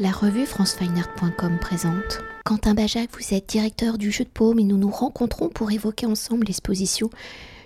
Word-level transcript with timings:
La 0.00 0.12
revue 0.12 0.46
francefineart.com 0.46 1.58
présente. 1.60 2.22
Quentin 2.44 2.74
Bajac, 2.74 3.10
vous 3.18 3.34
êtes 3.34 3.48
directeur 3.48 3.98
du 3.98 4.12
jeu 4.12 4.22
de 4.22 4.28
paume 4.28 4.60
et 4.60 4.64
nous 4.64 4.76
nous 4.76 4.90
rencontrons 4.90 5.48
pour 5.48 5.72
évoquer 5.72 6.06
ensemble 6.06 6.46
l'exposition 6.46 7.10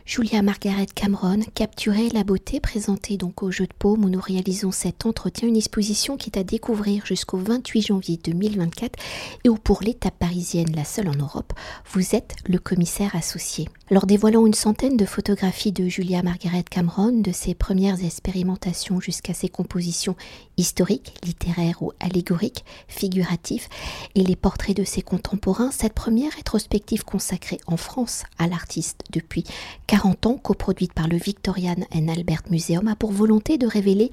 Julia 0.05 0.43
Margaret 0.43 0.87
Cameron, 0.93 1.41
Capturer 1.55 2.09
la 2.11 2.25
beauté, 2.25 2.59
présentée 2.59 3.17
donc 3.17 3.43
au 3.45 3.53
Jeu 3.53 3.67
de 3.67 3.73
Paume 3.73 4.05
où 4.05 4.09
nous 4.09 4.21
réalisons 4.21 4.73
cet 4.73 5.07
entretien, 5.07 5.47
une 5.47 5.57
exposition 5.57 6.17
qui 6.17 6.29
est 6.29 6.39
à 6.39 6.43
découvrir 6.43 7.07
jusqu'au 7.07 7.39
28 7.39 7.83
janvier 7.87 8.19
2024 8.23 8.99
et 9.45 9.49
où 9.49 9.57
pour 9.57 9.81
l'étape 9.83 10.19
parisienne, 10.19 10.75
la 10.75 10.85
seule 10.85 11.09
en 11.09 11.15
Europe, 11.15 11.53
vous 11.93 12.17
êtes 12.17 12.35
le 12.49 12.59
commissaire 12.59 13.15
associé. 13.15 13.69
Alors 13.91 14.07
dévoilant 14.07 14.45
une 14.45 14.55
centaine 14.55 14.97
de 14.97 15.05
photographies 15.05 15.73
de 15.73 15.89
Julia 15.89 16.23
Margaret 16.23 16.65
Cameron, 16.69 17.13
de 17.13 17.31
ses 17.31 17.55
premières 17.55 18.05
expérimentations 18.05 19.01
jusqu'à 19.01 19.35
ses 19.35 19.49
compositions 19.49 20.17
historiques, 20.57 21.15
littéraires 21.25 21.83
ou 21.83 21.93
allégoriques, 22.01 22.65
figuratives, 22.89 23.69
et 24.15 24.25
les 24.25 24.37
portraits 24.37 24.77
de 24.77 24.85
ses 24.85 25.03
contemporains, 25.03 25.71
cette 25.71 25.95
première 25.95 26.33
rétrospective 26.33 27.05
consacrée 27.05 27.61
en 27.67 27.77
France 27.77 28.25
à 28.39 28.49
l'artiste 28.49 29.03
depuis 29.13 29.45
40 29.93 30.25
ans, 30.25 30.39
coproduite 30.39 30.95
par 30.95 31.07
le 31.07 31.19
Victorian 31.19 31.77
and 31.95 32.09
Albert 32.09 32.45
Museum, 32.49 32.89
a 32.89 32.97
pour 32.97 33.13
volonté 33.13 33.59
de 33.59 33.67
révéler 33.67 34.11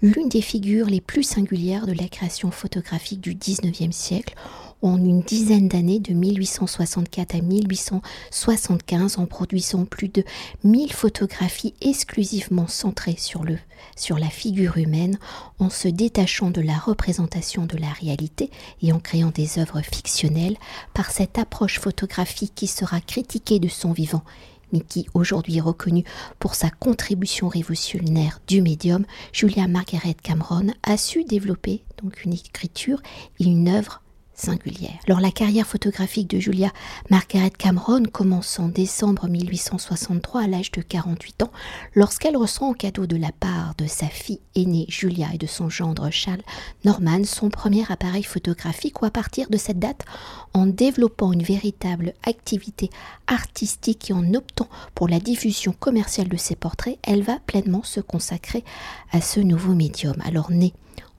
l'une 0.00 0.28
des 0.28 0.40
figures 0.40 0.86
les 0.86 1.00
plus 1.00 1.24
singulières 1.24 1.88
de 1.88 1.92
la 1.94 2.06
création 2.06 2.52
photographique 2.52 3.20
du 3.20 3.34
19e 3.34 3.90
siècle 3.90 4.36
en 4.82 4.98
une 4.98 5.22
dizaine 5.22 5.66
d'années, 5.66 5.98
de 5.98 6.12
1864 6.12 7.34
à 7.34 7.40
1875, 7.40 9.18
en 9.18 9.26
produisant 9.26 9.84
plus 9.84 10.08
de 10.08 10.22
1000 10.62 10.92
photographies 10.92 11.74
exclusivement 11.80 12.68
centrées 12.68 13.16
sur, 13.18 13.42
le, 13.42 13.58
sur 13.96 14.20
la 14.20 14.30
figure 14.30 14.76
humaine, 14.76 15.18
en 15.58 15.70
se 15.70 15.88
détachant 15.88 16.52
de 16.52 16.60
la 16.60 16.78
représentation 16.78 17.66
de 17.66 17.76
la 17.76 17.90
réalité 17.90 18.48
et 18.80 18.92
en 18.92 19.00
créant 19.00 19.32
des 19.34 19.58
œuvres 19.58 19.80
fictionnelles. 19.80 20.56
Par 20.94 21.10
cette 21.10 21.36
approche 21.36 21.80
photographique 21.80 22.52
qui 22.54 22.68
sera 22.68 23.00
critiquée 23.00 23.58
de 23.58 23.68
son 23.68 23.90
vivant 23.90 24.22
mais 24.72 24.80
qui 24.80 25.06
aujourd'hui 25.14 25.58
est 25.58 25.62
reconnue 25.62 26.04
pour 26.38 26.54
sa 26.54 26.70
contribution 26.70 27.48
révolutionnaire 27.48 28.40
du 28.46 28.62
médium, 28.62 29.04
Julia 29.32 29.68
Margaret 29.68 30.16
Cameron 30.22 30.68
a 30.82 30.96
su 30.96 31.24
développer 31.24 31.84
donc 32.02 32.24
une 32.24 32.32
écriture 32.32 33.00
et 33.40 33.44
une 33.44 33.68
œuvre 33.68 34.02
singulière. 34.36 34.98
Alors 35.06 35.20
la 35.20 35.30
carrière 35.30 35.66
photographique 35.66 36.28
de 36.28 36.38
Julia 36.38 36.70
Margaret 37.10 37.50
Cameron 37.50 38.04
commence 38.04 38.58
en 38.58 38.68
décembre 38.68 39.28
1863 39.28 40.42
à 40.42 40.46
l'âge 40.46 40.70
de 40.72 40.82
48 40.82 41.42
ans 41.42 41.50
lorsqu'elle 41.94 42.36
reçoit 42.36 42.68
en 42.68 42.74
cadeau 42.74 43.06
de 43.06 43.16
la 43.16 43.32
part 43.32 43.74
de 43.78 43.86
sa 43.86 44.06
fille 44.06 44.40
aînée 44.54 44.86
Julia 44.88 45.28
et 45.32 45.38
de 45.38 45.46
son 45.46 45.68
gendre 45.68 46.10
Charles 46.10 46.42
Norman 46.84 47.24
son 47.24 47.48
premier 47.48 47.84
appareil 47.90 48.22
photographique 48.22 49.00
ou 49.02 49.06
à 49.06 49.10
partir 49.10 49.48
de 49.48 49.56
cette 49.56 49.78
date 49.78 50.04
en 50.52 50.66
développant 50.66 51.32
une 51.32 51.42
véritable 51.42 52.12
activité 52.22 52.90
artistique 53.26 54.10
et 54.10 54.14
en 54.14 54.34
optant 54.34 54.68
pour 54.94 55.08
la 55.08 55.18
diffusion 55.18 55.72
commerciale 55.72 56.28
de 56.28 56.36
ses 56.36 56.56
portraits, 56.56 56.98
elle 57.02 57.22
va 57.22 57.38
pleinement 57.46 57.82
se 57.82 58.00
consacrer 58.00 58.64
à 59.12 59.20
ce 59.20 59.40
nouveau 59.40 59.74
médium. 59.74 60.16
Alors 60.24 60.50
né 60.50 60.72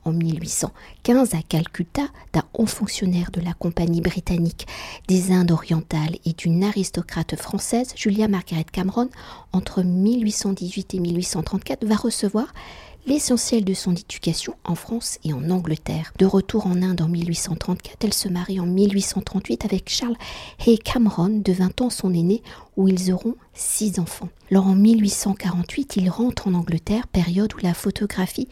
en 0.07 0.13
1815 0.13 1.33
à 1.33 1.41
Calcutta 1.47 2.07
d'un 2.33 2.43
haut 2.53 2.65
fonctionnaire 2.65 3.31
de 3.31 3.41
la 3.41 3.53
Compagnie 3.53 4.01
britannique 4.01 4.67
des 5.07 5.31
Indes 5.31 5.51
orientales 5.51 6.17
et 6.25 6.33
d'une 6.33 6.63
aristocrate 6.63 7.35
française, 7.35 7.93
Julia 7.95 8.27
Margaret 8.27 8.65
Cameron, 8.71 9.09
entre 9.53 9.83
1818 9.83 10.95
et 10.95 10.99
1834, 10.99 11.85
va 11.85 11.95
recevoir 11.95 12.53
l'essentiel 13.07 13.63
de 13.63 13.73
son 13.73 13.95
éducation 13.95 14.55
en 14.65 14.75
France 14.75 15.17
et 15.23 15.33
en 15.33 15.49
Angleterre. 15.49 16.11
De 16.19 16.25
retour 16.25 16.67
en 16.67 16.81
Inde 16.81 17.01
en 17.01 17.07
1834, 17.07 18.03
elle 18.03 18.13
se 18.13 18.27
marie 18.27 18.59
en 18.59 18.65
1838 18.65 19.65
avec 19.65 19.89
Charles 19.89 20.17
Hay 20.65 20.77
Cameron, 20.77 21.29
de 21.29 21.53
20 21.53 21.81
ans 21.81 21.89
son 21.89 22.13
aîné, 22.13 22.43
où 22.75 22.87
ils 22.87 23.11
auront 23.11 23.35
six 23.53 23.99
enfants. 23.99 24.29
Lors 24.51 24.67
en 24.67 24.75
1848, 24.75 25.95
il 25.95 26.09
rentre 26.09 26.47
en 26.47 26.53
Angleterre, 26.53 27.07
période 27.07 27.53
où 27.53 27.59
la 27.59 27.73
photographie 27.73 28.49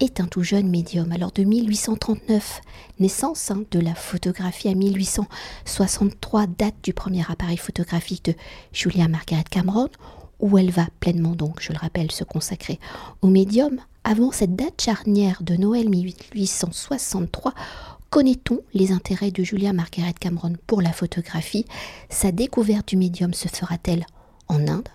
est 0.00 0.20
un 0.20 0.26
tout 0.26 0.42
jeune 0.42 0.68
médium. 0.68 1.12
Alors 1.12 1.32
de 1.32 1.44
1839, 1.44 2.60
naissance 2.98 3.50
hein, 3.50 3.62
de 3.70 3.78
la 3.78 3.94
photographie 3.94 4.68
à 4.68 4.74
1863, 4.74 6.46
date 6.46 6.74
du 6.82 6.92
premier 6.92 7.22
appareil 7.28 7.58
photographique 7.58 8.24
de 8.24 8.34
Julia 8.72 9.08
Margaret 9.08 9.44
Cameron, 9.50 9.88
où 10.40 10.58
elle 10.58 10.70
va 10.70 10.86
pleinement 11.00 11.34
donc, 11.34 11.60
je 11.60 11.72
le 11.72 11.78
rappelle, 11.78 12.10
se 12.10 12.24
consacrer 12.24 12.80
au 13.22 13.28
médium. 13.28 13.78
Avant 14.02 14.32
cette 14.32 14.56
date 14.56 14.80
charnière 14.80 15.42
de 15.42 15.54
Noël 15.56 15.90
1863, 15.90 17.52
connaît-on 18.08 18.60
les 18.72 18.92
intérêts 18.92 19.30
de 19.30 19.44
Julia 19.44 19.74
Margaret 19.74 20.14
Cameron 20.18 20.54
pour 20.66 20.80
la 20.80 20.92
photographie? 20.92 21.66
Sa 22.08 22.32
découverte 22.32 22.88
du 22.88 22.96
médium 22.96 23.34
se 23.34 23.48
fera-t-elle 23.48 24.06
en 24.48 24.66
Inde? 24.66 24.88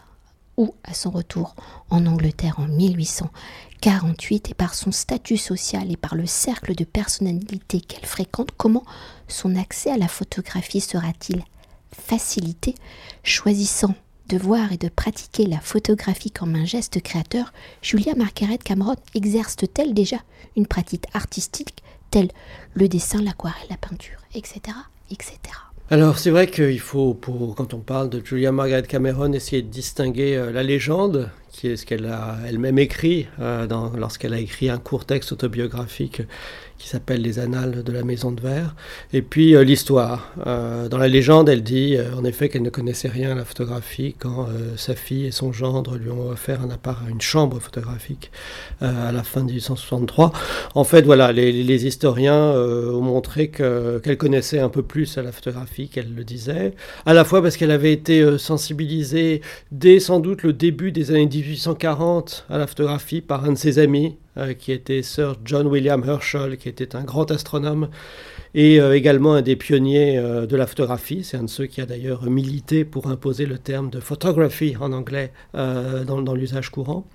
Ou 0.57 0.73
à 0.83 0.93
son 0.93 1.11
retour 1.11 1.55
en 1.89 2.05
Angleterre 2.05 2.59
en 2.59 2.67
1848 2.67 4.51
et 4.51 4.53
par 4.53 4.73
son 4.73 4.91
statut 4.91 5.37
social 5.37 5.91
et 5.91 5.97
par 5.97 6.15
le 6.15 6.25
cercle 6.25 6.75
de 6.75 6.83
personnalité 6.83 7.81
qu'elle 7.81 8.05
fréquente, 8.05 8.51
comment 8.57 8.83
son 9.27 9.55
accès 9.55 9.91
à 9.91 9.97
la 9.97 10.07
photographie 10.07 10.81
sera-t-il 10.81 11.43
facilité 11.91 12.75
Choisissant 13.23 13.95
de 14.27 14.37
voir 14.37 14.71
et 14.71 14.77
de 14.77 14.89
pratiquer 14.89 15.45
la 15.45 15.59
photographie 15.59 16.31
comme 16.31 16.55
un 16.55 16.65
geste 16.65 17.01
créateur, 17.01 17.53
Julia 17.81 18.15
Margaret 18.15 18.57
Cameron 18.57 18.95
exerce-t-elle 19.13 19.93
déjà 19.93 20.17
une 20.55 20.67
pratique 20.67 21.05
artistique 21.13 21.83
telle 22.11 22.31
le 22.73 22.87
dessin, 22.87 23.21
l'aquarelle, 23.21 23.67
la 23.69 23.77
peinture, 23.77 24.19
etc., 24.33 24.61
etc. 25.11 25.37
Alors 25.91 26.17
c'est 26.17 26.31
vrai 26.31 26.47
qu'il 26.47 26.79
faut, 26.79 27.13
pour, 27.13 27.53
quand 27.53 27.75
on 27.75 27.79
parle 27.79 28.09
de 28.09 28.19
Julia 28.25 28.51
Margaret 28.51 28.81
Cameron, 28.83 29.31
essayer 29.33 29.61
de 29.61 29.67
distinguer 29.67 30.35
euh, 30.35 30.51
la 30.51 30.63
légende 30.63 31.29
est 31.63 31.77
ce 31.77 31.85
qu'elle 31.85 32.05
a 32.05 32.37
elle-même 32.47 32.79
écrit 32.79 33.27
euh, 33.39 33.67
lorsqu'elle 33.97 34.33
a 34.33 34.39
écrit 34.39 34.69
un 34.69 34.77
court 34.77 35.05
texte 35.05 35.31
autobiographique 35.31 36.21
qui 36.77 36.89
s'appelle 36.89 37.21
Les 37.21 37.39
Annales 37.39 37.83
de 37.83 37.91
la 37.93 38.03
Maison 38.03 38.33
de 38.33 38.41
Verre. 38.41 38.75
Et 39.13 39.21
puis 39.21 39.55
euh, 39.55 39.63
l'histoire. 39.63 40.33
Euh, 40.45 40.89
dans 40.89 40.97
la 40.97 41.07
légende, 41.07 41.47
elle 41.47 41.63
dit 41.63 41.97
en 42.17 42.25
effet 42.25 42.49
qu'elle 42.49 42.63
ne 42.63 42.69
connaissait 42.69 43.07
rien 43.07 43.31
à 43.31 43.35
la 43.35 43.45
photographie 43.45 44.15
quand 44.19 44.47
sa 44.75 44.95
fille 44.95 45.25
et 45.25 45.31
son 45.31 45.51
gendre 45.53 45.97
lui 45.97 46.09
ont 46.09 46.29
offert 46.29 46.61
un 46.61 46.69
appareil, 46.69 47.09
une 47.09 47.21
chambre 47.21 47.59
photographique 47.59 48.31
à 48.81 49.11
la 49.11 49.23
fin 49.23 49.41
de 49.41 49.47
1863. 49.47 50.33
En 50.75 50.83
fait, 50.83 51.03
voilà, 51.03 51.31
les, 51.31 51.85
historiens 51.85 52.51
ont 52.51 53.01
montré 53.01 53.49
qu'elle 53.49 54.17
connaissait 54.17 54.59
un 54.59 54.69
peu 54.69 54.83
plus 54.83 55.17
à 55.17 55.21
la 55.21 55.31
photographie 55.31 55.89
qu'elle 55.89 56.13
le 56.13 56.23
disait, 56.23 56.73
à 57.05 57.13
la 57.13 57.23
fois 57.23 57.41
parce 57.41 57.57
qu'elle 57.57 57.71
avait 57.71 57.93
été 57.93 58.37
sensibilisée 58.37 59.41
dès 59.71 59.99
sans 59.99 60.19
doute 60.19 60.43
le 60.43 60.53
début 60.53 60.91
des 60.91 61.11
années 61.11 61.25
1840 61.45 62.45
à 62.49 62.57
la 62.57 62.65
photographie 62.65 63.21
par 63.21 63.45
un 63.45 63.51
de 63.51 63.57
ses 63.57 63.77
amis, 63.77 64.17
qui 64.59 64.71
était 64.71 65.01
Sir 65.01 65.35
John 65.45 65.67
William 65.67 66.03
Herschel, 66.03 66.57
qui 66.57 66.69
était 66.69 66.95
un 66.95 67.03
grand 67.03 67.31
astronome 67.31 67.89
et 68.55 68.79
euh, 68.79 68.95
également 68.95 69.33
un 69.33 69.41
des 69.41 69.57
pionniers 69.57 70.17
euh, 70.17 70.47
de 70.47 70.55
la 70.55 70.65
photographie. 70.65 71.23
C'est 71.23 71.37
un 71.37 71.43
de 71.43 71.49
ceux 71.49 71.65
qui 71.65 71.81
a 71.81 71.85
d'ailleurs 71.85 72.23
milité 72.23 72.85
pour 72.85 73.07
imposer 73.07 73.45
le 73.45 73.57
terme 73.57 73.89
de 73.89 73.99
photography 73.99 74.75
en 74.79 74.93
anglais 74.93 75.33
euh, 75.55 76.05
dans, 76.05 76.33
l'usage 76.33 76.69
courant, 76.69 77.05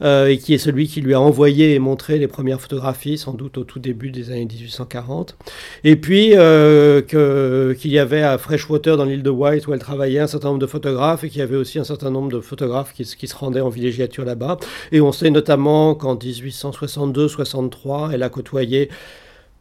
et 0.00 0.38
qui 0.38 0.54
est 0.54 0.58
celui 0.58 0.86
qui 0.86 1.00
lui 1.00 1.14
a 1.14 1.20
envoyé 1.20 1.74
et 1.74 1.78
montré 1.78 2.18
les 2.18 2.28
premières 2.28 2.60
photographies, 2.60 3.18
sans 3.18 3.34
doute 3.34 3.58
au 3.58 3.64
tout 3.64 3.80
début 3.80 4.10
des 4.10 4.30
années 4.30 4.46
1840. 4.46 5.36
Et 5.82 5.96
puis 5.96 6.30
qu'il 6.30 7.90
y 7.90 7.98
avait 7.98 8.22
à 8.22 8.38
Freshwater, 8.38 8.96
dans 8.96 9.04
l'île 9.04 9.22
de 9.22 9.30
White, 9.30 9.66
où 9.66 9.74
elle 9.74 9.80
travaillait, 9.80 10.20
un 10.20 10.26
certain 10.28 10.48
nombre 10.48 10.60
de 10.60 10.66
photographes, 10.66 11.24
et 11.24 11.28
qu'il 11.28 11.40
y 11.40 11.42
avait 11.42 11.56
aussi 11.56 11.78
un 11.78 11.84
certain 11.84 12.10
nombre 12.10 12.30
de 12.30 12.40
photographes 12.40 12.92
qui, 12.92 13.04
se 13.04 13.36
rendaient 13.36 13.60
en 13.60 13.70
villégiature 13.70 14.24
là-bas. 14.24 14.58
Et 14.92 15.00
on 15.00 15.12
sait 15.12 15.30
notamment 15.30 15.94
qu'en 15.94 16.14
1862-63, 16.70 18.12
elle 18.12 18.22
a 18.22 18.28
côtoyé 18.28 18.90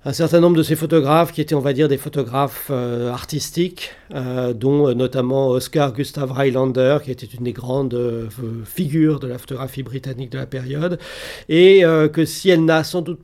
un 0.05 0.11
certain 0.11 0.41
nombre 0.41 0.57
de 0.57 0.63
ces 0.63 0.75
photographes 0.75 1.31
qui 1.31 1.39
étaient, 1.39 1.55
on 1.55 1.61
va 1.61 1.71
dire, 1.71 1.87
des 1.87 1.97
photographes 1.97 2.67
euh, 2.71 3.09
artistiques, 3.11 3.91
euh, 4.13 4.53
dont 4.53 4.89
euh, 4.89 4.93
notamment 4.93 5.49
Oscar 5.49 5.93
Gustav 5.93 6.37
Highlander, 6.37 6.97
qui 7.03 7.11
était 7.11 7.25
une 7.25 7.45
des 7.45 7.53
grandes 7.53 7.97
figures 8.65 9.19
de 9.19 9.27
la 9.27 9.37
photographie 9.37 9.83
britannique 9.83 10.31
de 10.31 10.37
la 10.37 10.45
période, 10.45 10.99
et 11.47 11.83
que 12.11 12.25
si 12.25 12.49
elle 12.49 12.65
n'a 12.65 12.83
sans 12.83 13.01
doute 13.01 13.19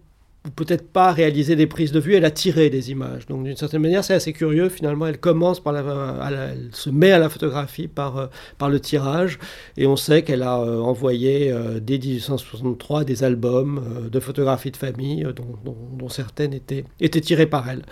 peut-être 0.56 0.89
pas 0.91 1.12
réaliser 1.12 1.56
des 1.56 1.68
prises 1.68 1.91
de 1.91 2.00
vue, 2.00 2.15
elle 2.15 2.25
a 2.25 2.31
tiré 2.31 2.69
des 2.69 2.91
images. 2.91 3.25
Donc 3.27 3.44
d'une 3.44 3.57
certaine 3.57 3.81
manière, 3.81 4.03
c'est 4.03 4.13
assez 4.13 4.31
curieux. 4.31 4.69
Finalement, 4.69 5.06
elle 5.06 5.18
commence 5.18 5.59
par 5.59 5.74
la, 5.74 5.81
elle 6.27 6.69
se 6.71 6.89
met 6.89 7.12
à 7.12 7.19
la 7.19 7.30
photographie 7.30 7.88
par, 7.88 8.18
euh, 8.18 8.27
par 8.57 8.69
le 8.69 8.80
tirage, 8.80 9.38
et 9.75 9.86
on 9.86 9.95
sait 9.95 10.24
qu'elle 10.24 10.44
a 10.44 10.59
euh, 10.59 10.80
envoyé 10.80 11.51
euh, 11.51 11.80
dès 11.81 11.97
1863 11.97 13.03
des 13.03 13.24
albums 13.24 14.09
de 14.09 14.19
photographies 14.19 14.71
de 14.71 14.77
famille, 14.77 15.27
dont, 15.36 15.75
dont, 15.97 16.09
certaines 16.09 16.53
étaient, 16.53 16.86
étaient 17.01 17.21
tirées 17.21 17.45
par 17.45 17.69
elle. 17.69 17.83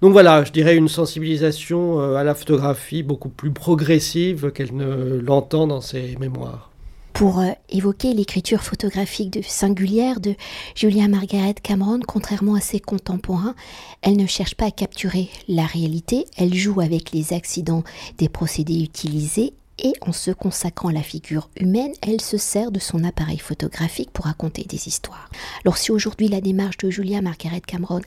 Donc 0.00 0.12
voilà, 0.12 0.44
je 0.44 0.52
dirais 0.52 0.76
une 0.76 0.88
sensibilisation 0.88 2.00
à 2.16 2.24
la 2.24 2.34
photographie 2.34 3.02
beaucoup 3.02 3.28
plus 3.28 3.52
progressive 3.52 4.50
qu'elle 4.50 4.74
ne 4.74 5.20
l'entend 5.20 5.66
dans 5.66 5.80
ses 5.80 6.16
mémoires. 6.18 6.71
Pour 7.12 7.40
euh, 7.40 7.50
évoquer 7.68 8.14
l'écriture 8.14 8.62
photographique 8.62 9.38
singulière 9.44 10.20
de 10.20 10.34
Julia 10.74 11.08
Margaret 11.08 11.54
Cameron, 11.62 12.00
contrairement 12.06 12.54
à 12.54 12.60
ses 12.60 12.80
contemporains, 12.80 13.54
elle 14.02 14.16
ne 14.16 14.26
cherche 14.26 14.54
pas 14.54 14.66
à 14.66 14.70
capturer 14.70 15.28
la 15.48 15.66
réalité, 15.66 16.26
elle 16.36 16.54
joue 16.54 16.80
avec 16.80 17.12
les 17.12 17.32
accidents 17.32 17.84
des 18.18 18.28
procédés 18.28 18.82
utilisés 18.82 19.54
et 19.78 19.92
en 20.00 20.12
se 20.12 20.30
consacrant 20.30 20.88
à 20.88 20.92
la 20.92 21.02
figure 21.02 21.48
humaine, 21.56 21.92
elle 22.02 22.20
se 22.20 22.36
sert 22.36 22.70
de 22.70 22.78
son 22.78 23.04
appareil 23.04 23.38
photographique 23.38 24.10
pour 24.12 24.26
raconter 24.26 24.64
des 24.64 24.88
histoires. 24.88 25.30
Alors 25.64 25.78
si 25.78 25.90
aujourd'hui 25.90 26.28
la 26.28 26.40
démarche 26.40 26.76
de 26.78 26.90
Julia 26.90 27.20
Margaret 27.22 27.62
Cameron 27.66 28.00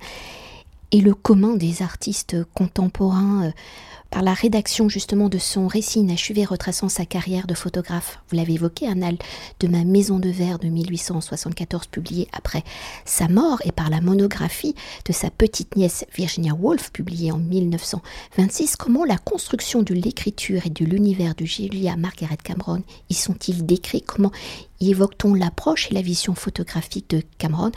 est 0.92 1.02
le 1.02 1.14
commun 1.14 1.56
des 1.56 1.82
artistes 1.82 2.38
contemporains, 2.54 3.46
euh, 3.46 3.52
par 4.16 4.24
la 4.24 4.34
rédaction 4.34 4.88
justement 4.88 5.28
de 5.28 5.38
son 5.38 5.68
récit 5.68 6.00
inachevé 6.00 6.46
retraçant 6.46 6.88
sa 6.88 7.06
carrière 7.06 7.48
de 7.48 7.54
photographe. 7.54 8.22
Vous 8.30 8.38
l'avez 8.38 8.54
évoqué, 8.54 8.88
Annales 8.88 9.18
de 9.60 9.68
ma 9.68 9.84
maison 9.84 10.20
de 10.20 10.30
verre 10.30 10.58
de 10.58 10.70
1874 10.70 11.88
publié 11.88 12.30
après 12.32 12.64
sa 13.04 13.28
mort 13.28 13.62
et 13.66 13.74
par 13.74 13.90
la 13.90 14.00
monographie 14.00 14.74
de 15.04 15.12
sa 15.12 15.30
petite 15.30 15.76
nièce 15.76 16.06
Virginia 16.16 16.54
Woolf 16.54 16.94
publiée 16.94 17.34
en 17.34 17.40
1926. 17.40 18.78
Comment 18.78 19.04
la 19.04 19.18
construction 19.18 19.84
de 19.84 19.94
l'écriture 19.94 20.66
et 20.66 20.70
de 20.70 20.86
l'univers 20.86 21.36
de 21.36 21.44
Julia 21.44 21.98
Margaret 21.98 22.38
Cameron 22.42 22.84
y 23.10 23.16
sont-ils 23.16 23.66
décrits? 23.66 24.02
Comment 24.02 24.32
y 24.80 24.92
évoque-t-on 24.92 25.34
l'approche 25.34 25.92
et 25.92 25.94
la 25.94 26.02
vision 26.02 26.36
photographique 26.36 27.10
de 27.10 27.22
Cameron? 27.38 27.74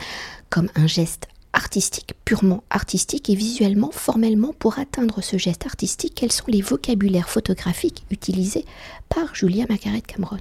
Comme 0.49 0.69
un 0.75 0.87
geste 0.87 1.27
artistique, 1.53 2.13
purement 2.25 2.63
artistique 2.69 3.29
et 3.29 3.35
visuellement, 3.35 3.91
formellement, 3.91 4.53
pour 4.57 4.79
atteindre 4.79 5.21
ce 5.21 5.37
geste 5.37 5.65
artistique, 5.65 6.13
quels 6.15 6.31
sont 6.31 6.45
les 6.47 6.61
vocabulaires 6.61 7.29
photographiques 7.29 8.05
utilisés 8.11 8.65
par 9.09 9.35
Julia 9.35 9.65
Margaret 9.67 10.01
Cameron? 10.01 10.37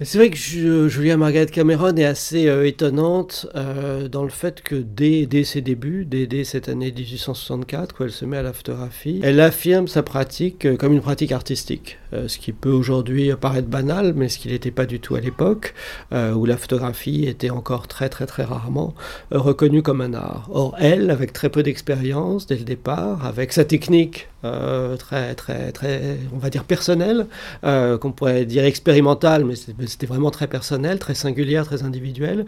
C'est 0.00 0.18
vrai 0.18 0.30
que 0.30 0.86
Julia 0.88 1.16
Margaret 1.16 1.46
Cameron 1.46 1.96
est 1.96 2.04
assez 2.04 2.46
euh, 2.46 2.64
étonnante 2.64 3.48
euh, 3.56 4.06
dans 4.06 4.22
le 4.22 4.28
fait 4.28 4.62
que 4.62 4.76
dès, 4.76 5.26
ses 5.42 5.60
débuts, 5.60 6.04
dès, 6.04 6.44
cette 6.44 6.68
année 6.68 6.92
1864, 6.92 7.96
quand 7.96 8.04
elle 8.04 8.12
se 8.12 8.24
met 8.24 8.36
à 8.36 8.42
la 8.42 8.52
photographie, 8.52 9.18
elle 9.24 9.40
affirme 9.40 9.88
sa 9.88 10.04
pratique 10.04 10.66
euh, 10.66 10.76
comme 10.76 10.92
une 10.92 11.00
pratique 11.00 11.32
artistique. 11.32 11.98
ce 12.12 12.38
qui 12.38 12.52
peut 12.52 12.70
aujourd'hui 12.70 13.32
paraître 13.40 13.66
banal, 13.66 14.14
mais 14.14 14.28
ce 14.28 14.38
qui 14.38 14.48
n'était 14.48 14.70
pas 14.70 14.86
du 14.86 15.00
tout 15.00 15.16
à 15.16 15.20
l'époque, 15.20 15.74
où 16.12 16.46
la 16.46 16.56
photographie 16.56 17.26
était 17.26 17.50
encore 17.50 17.86
très 17.86 18.08
très 18.08 18.24
très 18.24 18.44
rarement 18.44 18.94
reconnue 19.30 19.82
comme 19.82 20.00
un 20.00 20.14
art. 20.14 20.48
Or, 20.50 20.74
elle, 20.78 21.10
avec 21.10 21.32
très 21.32 21.50
peu 21.50 21.62
d'expérience 21.62 22.46
dès 22.46 22.56
le 22.56 22.64
départ, 22.64 23.26
avec 23.26 23.52
sa 23.52 23.64
technique 23.64 24.28
très 24.42 25.34
très 25.34 25.72
très, 25.72 26.18
on 26.32 26.38
va 26.38 26.48
dire 26.48 26.64
personnelle, 26.64 27.26
qu'on 27.62 28.12
pourrait 28.12 28.46
dire 28.46 28.64
expérimentale, 28.64 29.44
mais 29.44 29.54
c'était 29.88 30.06
vraiment 30.06 30.30
très 30.30 30.46
personnel, 30.46 30.98
très 30.98 31.14
singulière, 31.14 31.64
très 31.64 31.82
individuelle. 31.82 32.46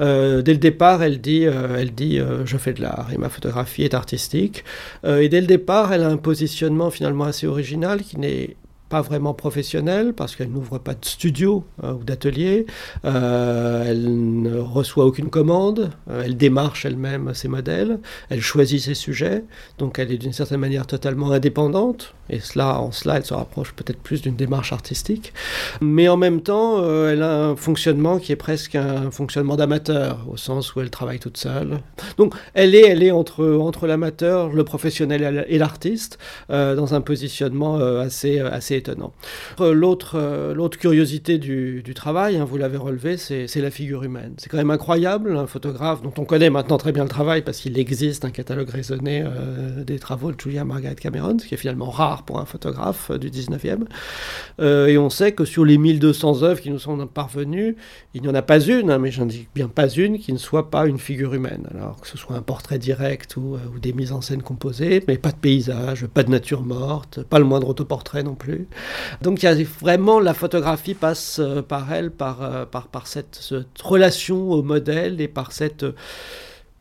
Euh, 0.00 0.42
dès 0.42 0.52
le 0.52 0.58
départ, 0.58 1.02
elle 1.02 1.20
dit, 1.20 1.46
euh, 1.46 1.76
elle 1.78 1.92
dit 1.92 2.18
euh, 2.18 2.46
je 2.46 2.56
fais 2.56 2.72
de 2.72 2.82
l'art 2.82 3.08
et 3.12 3.18
ma 3.18 3.28
photographie 3.28 3.82
est 3.82 3.94
artistique. 3.94 4.64
et 5.04 5.28
dès 5.28 5.40
le 5.40 5.46
départ, 5.46 5.92
elle 5.92 6.02
a 6.02 6.08
un 6.08 6.16
positionnement 6.16 6.90
finalement 6.90 7.24
assez 7.24 7.46
original 7.46 8.02
qui 8.02 8.18
n'est 8.18 8.56
pas 8.92 9.00
vraiment 9.00 9.32
professionnelle 9.32 10.12
parce 10.12 10.36
qu'elle 10.36 10.50
n'ouvre 10.50 10.76
pas 10.76 10.92
de 10.92 11.02
studio 11.06 11.64
euh, 11.82 11.94
ou 11.94 12.04
d'atelier, 12.04 12.66
euh, 13.06 13.84
elle 13.86 14.42
ne 14.42 14.58
reçoit 14.58 15.06
aucune 15.06 15.30
commande, 15.30 15.92
euh, 16.10 16.24
elle 16.26 16.36
démarche 16.36 16.84
elle-même 16.84 17.32
ses 17.32 17.48
modèles, 17.48 18.00
elle 18.28 18.42
choisit 18.42 18.82
ses 18.82 18.92
sujets, 18.92 19.44
donc 19.78 19.98
elle 19.98 20.12
est 20.12 20.18
d'une 20.18 20.34
certaine 20.34 20.60
manière 20.60 20.86
totalement 20.86 21.32
indépendante, 21.32 22.14
et 22.28 22.38
cela, 22.38 22.80
en 22.80 22.92
cela, 22.92 23.16
elle 23.16 23.24
se 23.24 23.32
rapproche 23.32 23.72
peut-être 23.72 23.98
plus 23.98 24.20
d'une 24.20 24.36
démarche 24.36 24.74
artistique, 24.74 25.32
mais 25.80 26.06
en 26.08 26.18
même 26.18 26.42
temps, 26.42 26.86
elle 27.08 27.22
a 27.22 27.46
un 27.46 27.56
fonctionnement 27.56 28.18
qui 28.18 28.32
est 28.32 28.36
presque 28.36 28.74
un 28.74 29.10
fonctionnement 29.10 29.56
d'amateur, 29.56 30.26
au 30.30 30.36
sens 30.36 30.74
où 30.74 30.80
elle 30.82 30.90
travaille 30.90 31.18
toute 31.18 31.38
seule. 31.38 31.78
Donc 32.18 32.34
elle 32.52 32.74
est, 32.74 32.86
elle 32.88 33.02
est 33.02 33.10
entre, 33.10 33.44
entre 33.56 33.86
l'amateur, 33.86 34.50
le 34.50 34.64
professionnel 34.64 35.46
et 35.48 35.58
l'artiste, 35.58 36.18
dans 36.50 36.94
un 36.94 37.00
positionnement 37.00 37.76
assez, 37.76 38.38
assez 38.38 38.81
Euh, 39.60 39.72
l'autre, 39.72 40.16
euh, 40.16 40.54
l'autre 40.54 40.78
curiosité 40.78 41.38
du, 41.38 41.82
travail, 41.94 42.36
hein, 42.36 42.44
vous 42.44 42.56
l'avez 42.56 42.76
relevé, 42.76 43.16
c'est, 43.16 43.46
la 43.56 43.70
figure 43.70 44.02
humaine. 44.02 44.34
C'est 44.38 44.48
quand 44.48 44.56
même 44.56 44.70
incroyable, 44.70 45.36
un 45.36 45.46
photographe 45.46 46.02
dont 46.02 46.12
on 46.18 46.24
connaît 46.24 46.50
maintenant 46.50 46.78
très 46.78 46.92
bien 46.92 47.02
le 47.02 47.08
travail 47.08 47.42
parce 47.42 47.58
qu'il 47.58 47.78
existe 47.78 48.24
un 48.24 48.30
catalogue 48.30 48.70
raisonné 48.70 49.22
euh, 49.24 49.84
des 49.84 49.98
travaux 49.98 50.32
de 50.32 50.40
Julia 50.40 50.64
Margaret 50.64 50.94
Cameron, 50.94 51.38
ce 51.38 51.46
qui 51.46 51.54
est 51.54 51.58
finalement 51.58 51.90
rare 51.90 52.24
pour 52.24 52.40
un 52.40 52.44
photographe 52.44 53.10
du 53.12 53.30
19e. 53.30 53.84
et 54.88 54.98
on 54.98 55.10
sait 55.10 55.32
que 55.32 55.44
sur 55.44 55.64
les 55.64 55.78
1200 55.78 56.42
œuvres 56.42 56.60
qui 56.60 56.70
nous 56.70 56.78
sont 56.78 57.06
parvenues, 57.06 57.76
il 58.14 58.22
n'y 58.22 58.28
en 58.28 58.34
a 58.34 58.42
pas 58.42 58.60
une, 58.60 58.90
hein, 58.90 58.98
mais 58.98 59.10
j'en 59.10 59.26
dis 59.26 59.46
bien 59.54 59.68
pas 59.68 59.88
une, 59.88 60.18
qui 60.18 60.32
ne 60.32 60.38
soit 60.38 60.70
pas 60.70 60.86
une 60.86 60.98
figure 60.98 61.34
humaine. 61.34 61.66
Alors 61.74 62.00
que 62.00 62.08
ce 62.08 62.16
soit 62.16 62.36
un 62.36 62.42
portrait 62.42 62.78
direct 62.78 63.36
ou 63.36 63.58
des 63.80 63.92
mises 63.92 64.12
en 64.12 64.20
scène 64.20 64.42
composées, 64.42 65.02
mais 65.06 65.18
pas 65.18 65.30
de 65.30 65.36
paysage, 65.36 66.06
pas 66.06 66.22
de 66.22 66.30
nature 66.30 66.62
morte, 66.62 67.22
pas 67.22 67.38
le 67.38 67.44
moindre 67.44 67.68
autoportrait 67.68 68.22
non 68.22 68.34
plus. 68.34 68.66
Donc 69.20 69.44
vraiment 69.80 70.20
la 70.20 70.34
photographie 70.34 70.94
passe 70.94 71.38
euh, 71.38 71.62
par 71.62 71.92
elle, 71.92 72.10
par, 72.10 72.42
euh, 72.42 72.64
cette, 73.04 73.52
relation 73.82 74.50
au 74.50 74.62
modèle 74.62 75.20
et 75.20 75.28
par 75.28 75.52
cette 75.52 75.84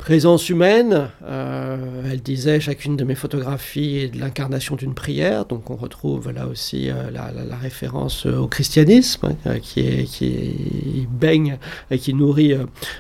présence 0.02 0.50
humaine. 0.50 1.10
Euh, 1.24 1.78
elle 2.12 2.22
disait 2.22 2.60
chacune 2.60 2.98
de 2.98 3.04
mes 3.04 3.14
photographies 3.14 4.00
est 4.00 4.08
de 4.08 4.20
l'incarnation 4.20 4.76
d'une 4.76 4.96
prière, 4.96 5.46
donc 5.46 5.70
on 5.70 5.76
retrouve 5.76 6.32
là 6.32 6.48
aussi 6.48 6.90
euh, 6.90 7.12
la, 7.12 7.56
référence 7.62 8.26
au 8.26 8.48
christianisme 8.48 9.36
hein, 9.46 9.60
qui, 9.60 9.82
est, 9.82 10.06
qui 10.06 11.08
baigne 11.08 11.60
et 11.92 12.00
qui 12.00 12.16
nourrit 12.16 12.56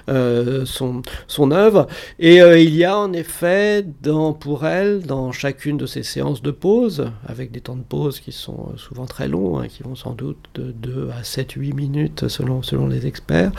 euh, 0.09 0.65
son, 0.65 1.01
son 1.25 1.49
œuvre. 1.49 1.87
Et 2.19 2.37
il 2.37 2.75
y 2.75 2.85
a 2.85 2.95
en 2.95 3.11
effet 3.13 3.83
dans, 4.03 4.33
pour 4.33 4.67
elle, 4.67 5.01
dans 5.01 5.31
chacune 5.31 5.77
de 5.77 5.87
ces 5.87 6.03
séances 6.03 6.43
de 6.43 6.51
pause, 6.51 7.09
avec 7.25 7.51
des 7.51 7.61
temps 7.61 7.75
de 7.75 7.81
pause 7.81 8.19
qui 8.19 8.31
sont 8.31 8.77
souvent 8.77 9.07
très 9.07 9.27
longs, 9.27 9.57
hein, 9.57 9.67
qui 9.67 9.81
vont 9.81 9.95
sans 9.95 10.13
doute 10.13 10.37
de 10.53 10.71
2 10.71 11.09
à 11.19 11.23
7, 11.23 11.53
8 11.53 11.73
minutes 11.73 12.27
selon, 12.27 12.61
selon 12.61 12.85
les 12.85 13.07
experts, 13.07 13.51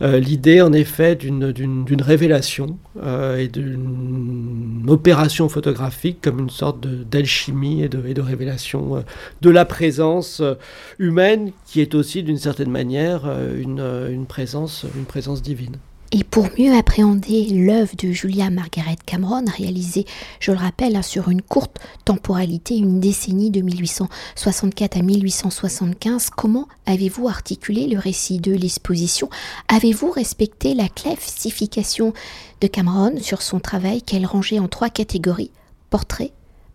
l'idée 0.00 0.62
en 0.62 0.72
effet 0.72 1.14
d'une 1.14 2.02
révélation 2.02 2.78
euh, 3.02 3.36
et 3.36 3.48
d'une 3.48 4.84
opération 4.88 5.48
photographique 5.48 6.18
comme 6.22 6.38
une 6.38 6.50
sorte 6.50 6.86
d'alchimie 6.86 7.82
et 7.82 7.88
de, 7.88 8.20
révélation 8.20 8.96
euh, 8.96 9.00
de 9.42 9.50
la 9.50 9.64
présence 9.64 10.40
euh, 10.40 10.54
humaine 10.98 11.52
qui 11.66 11.80
est 11.80 11.94
aussi 11.94 12.22
d'une 12.22 12.38
certaine 12.38 12.70
manière 12.70 13.30
une, 13.56 14.26
présence, 14.26 14.86
une 14.96 15.04
présence 15.04 15.42
divine. 15.42 15.76
Et 16.12 16.22
pour 16.22 16.48
mieux 16.56 16.72
appréhender 16.72 17.46
l'œuvre 17.48 17.96
de 17.96 18.12
Julia 18.12 18.48
Margaret 18.48 18.96
Cameron, 19.04 19.44
réalisée, 19.56 20.06
je 20.38 20.52
le 20.52 20.58
rappelle, 20.58 20.94
hein, 20.94 21.02
sur 21.02 21.30
une 21.30 21.42
courte 21.42 21.78
temporalité, 22.04 22.76
une 22.76 23.00
décennie 23.00 23.50
de 23.50 23.60
1864 23.60 24.98
à 24.98 25.02
1875, 25.02 26.30
comment 26.30 26.68
avez-vous 26.86 27.28
articulé 27.28 27.88
le 27.88 27.98
récit 27.98 28.38
de 28.38 28.52
l'exposition? 28.52 29.28
Avez-vous 29.66 30.12
respecté 30.12 30.74
la 30.74 30.88
classification 30.88 32.12
de 32.60 32.68
Cameron 32.68 33.20
sur 33.20 33.42
son 33.42 33.58
travail 33.58 34.00
qu'elle 34.00 34.26
rangeait 34.26 34.60
en 34.60 34.68
trois 34.68 34.90
catégories? 34.90 35.50
Portrait, 35.90 36.30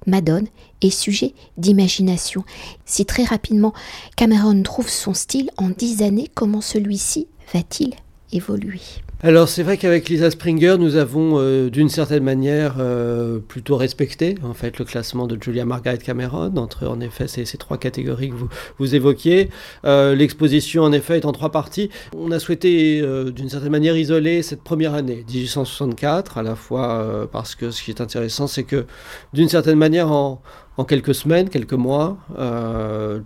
Madone 0.08 0.48
et 0.82 0.90
sujet 0.90 1.34
d'imagination. 1.58 2.44
Si 2.86 3.06
très 3.06 3.24
rapidement 3.24 3.74
Cameron 4.18 4.62
trouve 4.64 4.90
son 4.90 5.14
style 5.14 5.52
en 5.56 5.70
dix 5.70 6.02
années, 6.02 6.30
comment 6.34 6.62
celui-ci 6.62 7.28
va-t-il 7.54 7.94
évoluer? 8.34 8.82
Alors 9.24 9.48
c'est 9.48 9.62
vrai 9.62 9.78
qu'avec 9.78 10.10
Lisa 10.10 10.32
Springer, 10.32 10.78
nous 10.80 10.96
avons 10.96 11.34
euh, 11.38 11.70
d'une 11.70 11.90
certaine 11.90 12.24
manière 12.24 12.78
euh, 12.80 13.38
plutôt 13.38 13.78
respecté 13.78 14.34
en 14.44 14.56
fait 14.56 14.80
le 14.80 14.86
classement 14.86 15.28
de 15.28 15.38
Julia 15.40 15.64
Margaret 15.64 16.00
Cameron 16.00 16.58
entre 16.58 16.88
en 16.88 17.00
effet 17.02 17.28
ces, 17.28 17.46
trois 17.60 17.78
catégories 17.78 18.32
que 18.32 18.36
vous, 18.80 18.96
évoquiez. 18.96 19.52
Euh, 19.86 20.16
l'exposition 20.16 20.82
en 20.82 20.92
effet 20.92 21.18
est 21.18 21.26
en 21.26 21.34
trois 21.34 21.52
parties. 21.52 21.92
On 22.18 22.32
a 22.32 22.40
souhaité 22.40 23.04
d'une 23.32 23.48
certaine 23.48 23.70
manière 23.72 23.96
isoler 23.96 24.42
cette 24.42 24.64
première 24.64 24.96
année, 24.96 25.24
1864, 25.30 26.40
à 26.40 26.44
la 26.44 26.56
fois 26.56 27.30
parce 27.32 27.54
que 27.54 27.70
ce 27.70 27.84
qui 27.84 27.92
est 27.92 28.02
intéressant 28.02 28.48
c'est 28.48 28.64
que 28.64 28.88
d'une 29.34 29.50
certaine 29.50 29.78
manière 29.78 30.12
en, 30.12 30.42
en 30.78 30.84
quelques 30.84 31.14
semaines, 31.14 31.50
quelques 31.50 31.74
mois, 31.74 32.18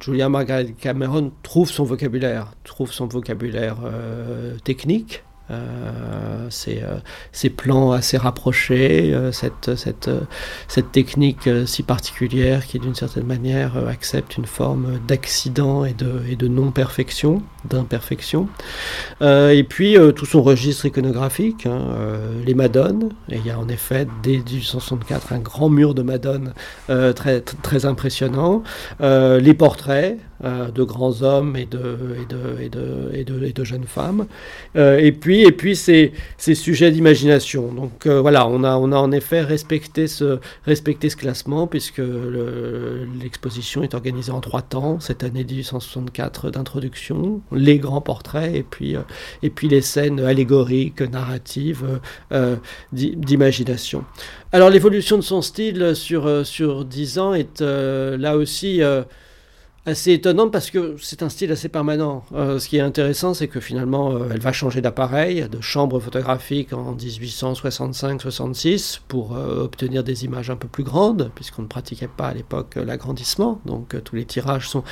Julia 0.02 0.28
Margaret 0.28 0.76
Cameron 0.78 1.32
trouve 1.42 1.72
son 1.72 1.86
vocabulaire, 1.86 2.52
trouve 2.66 2.92
son 2.92 3.08
vocabulaire 3.08 3.78
technique, 4.66 5.24
euh, 5.52 6.48
ces, 6.50 6.82
euh, 6.82 6.98
ces, 7.32 7.52
plans 7.52 7.92
assez 7.92 8.18
rapprochés, 8.18 9.14
euh, 9.14 9.32
cette, 9.32 9.76
cette, 9.76 10.10
cette, 10.68 10.92
technique 10.92 11.48
si 11.68 11.84
particulière 11.84 12.66
qui 12.66 12.80
d'une 12.80 12.96
certaine 12.96 13.28
manière 13.28 13.74
accepte 13.88 14.38
une 14.38 14.48
forme 14.48 15.00
d'accident 15.08 15.86
et 15.86 15.94
de, 15.94 16.24
et 16.28 16.36
de 16.36 16.48
non-perfection, 16.48 17.44
d'imperfection. 17.66 18.48
et 19.22 19.66
puis 19.68 19.98
tout 20.16 20.26
son 20.26 20.42
registre 20.42 20.86
iconographique, 20.86 21.68
hein, 21.68 21.96
les 22.46 22.54
Madones, 22.54 23.10
et 23.30 23.38
il 23.38 23.46
y 23.46 23.52
a 23.52 23.60
en 23.60 23.68
effet 23.68 24.08
dès 24.24 24.38
1864 24.38 25.34
un 25.34 25.40
grand 25.40 25.70
mur 25.70 25.94
de 25.94 26.02
Madones 26.02 26.54
très, 26.88 27.42
très 27.42 27.86
impressionnant, 27.86 28.64
les 29.00 29.54
portraits, 29.54 30.18
de 30.46 30.84
grands 30.84 31.22
hommes 31.24 31.56
et 31.56 31.66
de, 31.66 31.98
et 32.22 32.26
de, 32.26 32.62
et 32.62 32.70
de, 33.24 33.44
et 33.44 33.54
de, 33.54 33.64
jeunes 33.64 33.86
femmes. 33.86 34.28
et 34.76 35.12
puis, 35.12 35.42
et 35.42 35.52
puis 35.52 35.76
ces, 35.76 36.14
ces 36.38 36.56
sujets 36.56 36.92
d'imagination. 36.92 37.74
Donc 37.74 38.08
voilà, 38.08 38.48
on 38.48 38.64
a, 38.64 38.76
on 38.78 38.92
a 38.92 38.98
en 38.98 39.12
effet 39.12 39.42
respecté 39.42 40.08
ce, 40.08 40.40
respecté 40.66 41.10
ce 41.10 41.18
classement 41.18 41.68
puisque 41.68 42.02
l'exposition 43.22 43.84
est 43.84 43.94
organisée 43.94 44.32
en 44.32 44.42
trois 44.42 44.62
temps. 44.62 45.00
Cette 45.00 45.24
année 45.24 45.44
1864 45.44 46.52
d'introduction, 46.52 47.42
les 47.52 47.80
grands 47.80 48.02
portraits 48.02 48.54
et 48.54 48.64
puis, 48.64 48.96
et 49.42 49.50
puis 49.50 49.68
les 49.68 49.82
scènes 49.82 50.20
allégoriques, 50.20 51.02
narratives, 51.02 52.00
d'imagination. 52.92 54.04
Alors 54.52 54.70
l'évolution 54.70 55.18
de 55.18 55.22
son 55.22 55.42
style 55.42 55.96
sur, 55.96 56.28
euh, 56.28 56.44
sur 56.44 56.86
10 56.86 57.20
ans 57.20 57.34
est 57.34 57.62
euh, 57.62 58.18
là 58.18 58.38
aussi 58.38 58.82
euh, 58.82 59.04
assez 59.86 60.14
étonnante 60.14 60.52
parce 60.52 60.72
que 60.72 60.96
c'est 61.00 61.24
un 61.24 61.30
style 61.30 61.52
assez 61.52 61.70
permanent. 61.70 62.26
ce 62.32 62.68
qui 62.68 62.78
est 62.78 62.82
intéressant, 62.82 63.34
c'est 63.34 63.48
que 63.48 63.60
finalement, 63.60 64.18
elle 64.32 64.40
va 64.40 64.52
changer 64.52 64.82
d'appareil, 64.82 65.48
de 65.50 65.62
chambre 65.62 66.00
photographique 66.00 66.74
en 66.74 66.96
1865-66 66.96 69.00
pour 69.08 69.34
obtenir 69.34 70.04
des 70.04 70.26
images 70.26 70.50
un 70.50 70.56
peu 70.56 70.68
plus 70.68 70.84
grandes, 70.84 71.32
puisqu'on 71.36 71.62
ne 71.62 71.68
pratiquait 71.68 72.08
pas 72.08 72.30
à 72.30 72.34
l'époque 72.34 72.76
l'agrandissement. 72.76 73.62
Donc 73.66 73.96
tous 74.04 74.16
les 74.16 74.26
tirages 74.26 74.70
sont 74.70 74.84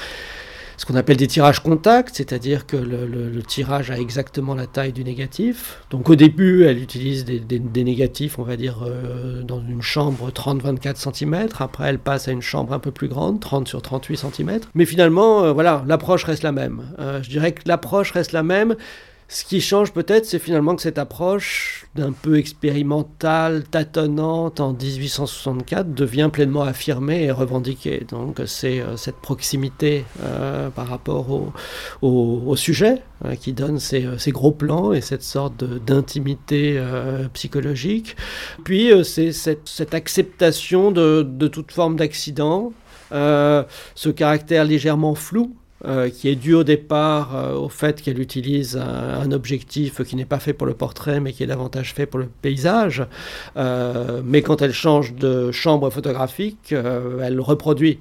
ce 0.78 0.86
qu'on 0.86 0.96
appelle 0.96 1.18
des 1.18 1.28
tirages 1.28 1.62
contacts, 1.62 2.16
c'est-à-dire 2.16 2.66
que 2.66 2.78
le, 2.78 3.44
tirage 3.44 3.92
a 3.92 4.00
exactement 4.00 4.56
la 4.56 4.68
taille 4.68 4.94
du 4.94 5.04
négatif. 5.04 5.82
Donc 5.92 6.10
au 6.10 6.16
début, 6.16 6.64
elle 6.64 6.82
utilise 6.82 7.26
des, 7.26 7.84
négatifs, 7.84 8.40
on 8.40 8.44
va 8.44 8.56
dire, 8.56 8.84
euh, 8.86 9.44
dans 9.44 9.62
une 9.62 9.82
chambre 9.82 10.32
30-24 10.32 11.14
cm. 11.14 11.48
Après, 11.60 11.90
elle 11.90 12.00
passe 12.00 12.28
à 12.28 12.32
une 12.32 12.42
chambre 12.42 12.74
un 12.74 12.80
peu 12.80 12.92
plus 12.92 13.08
grande, 13.08 13.40
30 13.40 13.68
sur 13.68 13.82
38 13.82 14.18
cm. 14.18 14.60
Mais 14.76 14.86
finalement, 14.86 15.44
euh, 15.44 15.52
voilà, 15.52 15.84
l'approche 15.88 16.24
reste 16.24 16.44
la 16.44 16.52
même. 16.52 16.84
Euh, 17.00 17.22
je 17.22 17.30
dirais 17.30 17.52
que 17.52 17.62
l'approche 17.66 18.12
reste 18.12 18.32
la 18.32 18.44
même. 18.44 18.76
Ce 19.34 19.44
qui 19.44 19.62
change 19.62 19.94
peut-être, 19.94 20.28
c'est 20.28 20.38
finalement 20.38 20.76
que 20.76 20.84
cette 20.84 21.00
approche 21.00 21.88
d'un 21.96 22.12
peu 22.12 22.38
expérimentale, 22.38 23.64
tâtonnante 23.64 24.60
en 24.60 24.74
1864 24.74 25.92
devient 25.92 26.30
pleinement 26.32 26.62
affirmée 26.62 27.24
et 27.24 27.32
revendiquée. 27.32 28.06
Donc 28.08 28.40
c'est 28.46 28.80
euh, 28.80 28.96
cette 28.96 29.16
proximité 29.16 30.06
euh, 30.22 30.70
par 30.70 30.88
rapport 30.88 31.52
au, 32.04 32.56
sujet 32.56 33.02
euh, 33.26 33.34
qui 33.34 33.54
donne 33.54 33.80
ces, 33.80 34.06
gros 34.28 34.52
plans 34.52 34.94
et 34.94 35.02
cette 35.02 35.24
sorte 35.24 35.64
d'intimité 35.64 36.80
psychologique. 37.34 38.16
Puis 38.64 38.92
c'est 39.04 39.32
cette, 39.32 39.96
acceptation 39.96 40.92
de, 40.92 41.24
de 41.28 41.48
toute 41.48 41.72
forme 41.72 41.96
d'accident, 41.96 42.72
ce 43.10 44.10
caractère 44.10 44.64
légèrement 44.64 45.16
flou 45.16 45.56
euh, 45.86 46.10
qui 46.10 46.30
est 46.30 46.36
dû 46.36 46.54
au 46.54 46.64
départ 46.64 47.36
euh, 47.36 47.56
au 47.56 47.68
fait 47.68 48.02
qu'elle 48.02 48.22
utilise 48.22 48.78
un, 48.78 49.30
objectif 49.34 50.02
qui 50.04 50.16
n'est 50.16 50.24
pas 50.24 50.40
fait 50.40 50.54
pour 50.54 50.66
le 50.66 50.74
portrait, 50.74 51.20
mais 51.20 51.34
qui 51.34 51.44
est 51.44 51.48
davantage 51.48 51.94
fait 51.94 52.06
pour 52.06 52.22
le 52.22 52.30
paysage. 52.42 53.06
Euh, 53.58 54.22
mais 54.24 54.42
quand 54.42 54.62
elle 54.62 54.72
change 54.72 55.14
de 55.14 55.52
chambre 55.52 55.90
photographique, 55.90 56.74
elle 56.74 57.42
reproduit 57.42 58.00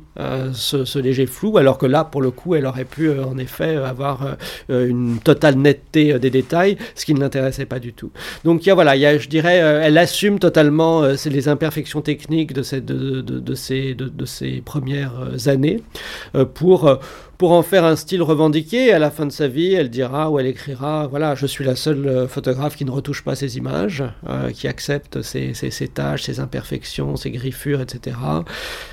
ce, 0.52 0.98
léger 0.98 1.26
flou, 1.26 1.58
alors 1.58 1.78
que 1.78 1.86
là, 1.86 2.04
pour 2.04 2.22
le 2.22 2.30
coup, 2.30 2.54
elle 2.54 2.66
aurait 2.66 2.84
pu 2.84 3.10
en 3.18 3.36
effet 3.38 3.76
avoir 3.76 4.36
une 4.68 5.18
totale 5.18 5.56
netteté 5.56 6.18
des 6.18 6.30
détails, 6.30 6.76
ce 6.94 7.04
qui 7.04 7.14
ne 7.14 7.20
l'intéressait 7.20 7.66
pas 7.66 7.78
du 7.78 7.92
tout. 7.92 8.10
Donc, 8.44 8.66
y 8.66 8.70
a, 8.70 8.74
voilà, 8.74 8.94
il 8.94 9.00
y 9.00 9.06
a, 9.06 9.16
je 9.18 9.28
dirais, 9.28 9.56
elle 9.56 9.98
assume 9.98 10.38
totalement 10.38 11.02
les 11.02 11.48
imperfections 11.48 12.02
techniques 12.02 12.52
de 12.52 12.62
ces, 12.62 12.80
de 12.80 13.54
ces, 13.54 13.94
de, 13.94 14.26
ces 14.26 14.60
premières 14.60 15.48
années 15.48 15.82
pour 16.54 16.98
pour 17.42 17.50
en 17.50 17.64
faire 17.64 17.84
un 17.84 17.96
style 17.96 18.22
revendiqué. 18.22 18.92
À 18.92 19.00
la 19.00 19.10
fin 19.10 19.26
de 19.26 19.32
sa 19.32 19.48
vie, 19.48 19.72
elle 19.72 19.90
dira 19.90 20.30
ou 20.30 20.38
elle 20.38 20.46
écrira 20.46 21.08
Voilà, 21.08 21.34
je 21.34 21.44
suis 21.44 21.64
la 21.64 21.74
seule 21.74 22.06
euh, 22.06 22.28
photographe 22.28 22.76
qui 22.76 22.84
ne 22.84 22.92
retouche 22.92 23.24
pas 23.24 23.34
ses 23.34 23.58
images, 23.58 24.04
euh, 24.28 24.52
qui 24.52 24.68
accepte 24.68 25.22
ses, 25.22 25.52
ses, 25.52 25.88
tâches, 25.88 26.22
ses 26.22 26.38
imperfections, 26.38 27.16
ses 27.16 27.32
griffures, 27.32 27.80
etc. 27.80 28.16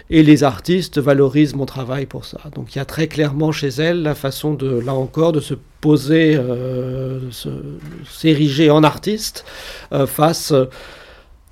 Et 0.09 0.23
les 0.23 0.43
artistes 0.43 0.97
valorisent 0.97 1.53
mon 1.53 1.67
travail 1.67 2.07
pour 2.07 2.25
ça. 2.25 2.39
Donc 2.55 2.73
il 2.73 2.79
y 2.79 2.81
a 2.81 2.85
très 2.85 3.05
clairement 3.05 3.51
chez 3.51 3.67
elle 3.67 4.01
la 4.01 4.15
façon 4.15 4.55
de, 4.55 4.79
là 4.79 4.95
encore, 4.95 5.31
de 5.31 5.41
se 5.41 5.53
poser, 5.79 6.35
euh, 6.35 7.19
s'ériger 8.09 8.71
en 8.71 8.83
artiste 8.83 9.45
face 10.07 10.55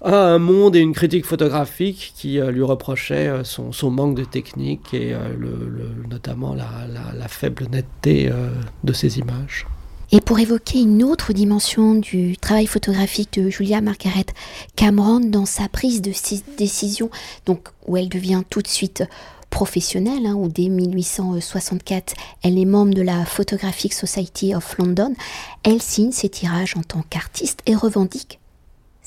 à 0.01 0.15
un 0.15 0.37
monde 0.37 0.75
et 0.75 0.79
une 0.79 0.93
critique 0.93 1.25
photographique 1.25 2.13
qui 2.15 2.39
euh, 2.39 2.51
lui 2.51 2.63
reprochait 2.63 3.27
euh, 3.27 3.43
son, 3.43 3.91
manque 3.91 4.15
de 4.15 4.23
technique 4.23 4.93
et 4.93 5.13
euh, 5.13 5.19
notamment 6.09 6.53
la, 6.53 7.27
faible 7.27 7.67
netteté 7.71 8.31
de 8.83 8.93
ses 8.93 9.19
images. 9.19 9.67
Et 10.13 10.21
pour 10.21 10.39
évoquer 10.39 10.79
une 10.79 11.03
autre 11.03 11.33
dimension 11.33 11.93
du 11.93 12.37
travail 12.37 12.67
photographique 12.67 13.33
de 13.33 13.49
Julia 13.49 13.81
Margaret 13.81 14.27
Cameron 14.77 15.19
dans 15.19 15.45
sa 15.45 15.67
prise 15.67 16.01
de 16.01 16.13
décision, 16.57 17.09
donc 17.45 17.67
où 17.85 17.97
elle 17.97 18.07
devient 18.07 18.43
tout 18.49 18.61
de 18.61 18.67
suite 18.67 19.03
professionnelle, 19.49 20.25
hein, 20.25 20.35
où 20.35 20.47
dès 20.47 20.69
1864 20.69 22.13
elle 22.43 22.57
est 22.57 22.65
membre 22.65 22.93
de 22.93 23.01
la 23.01 23.25
Photographic 23.25 23.93
Society 23.93 24.55
of 24.55 24.77
London, 24.77 25.13
elle 25.63 25.81
signe 25.81 26.13
ses 26.13 26.29
tirages 26.29 26.77
en 26.77 26.83
tant 26.83 27.03
qu'artiste 27.09 27.59
et 27.65 27.75
revendique 27.75 28.39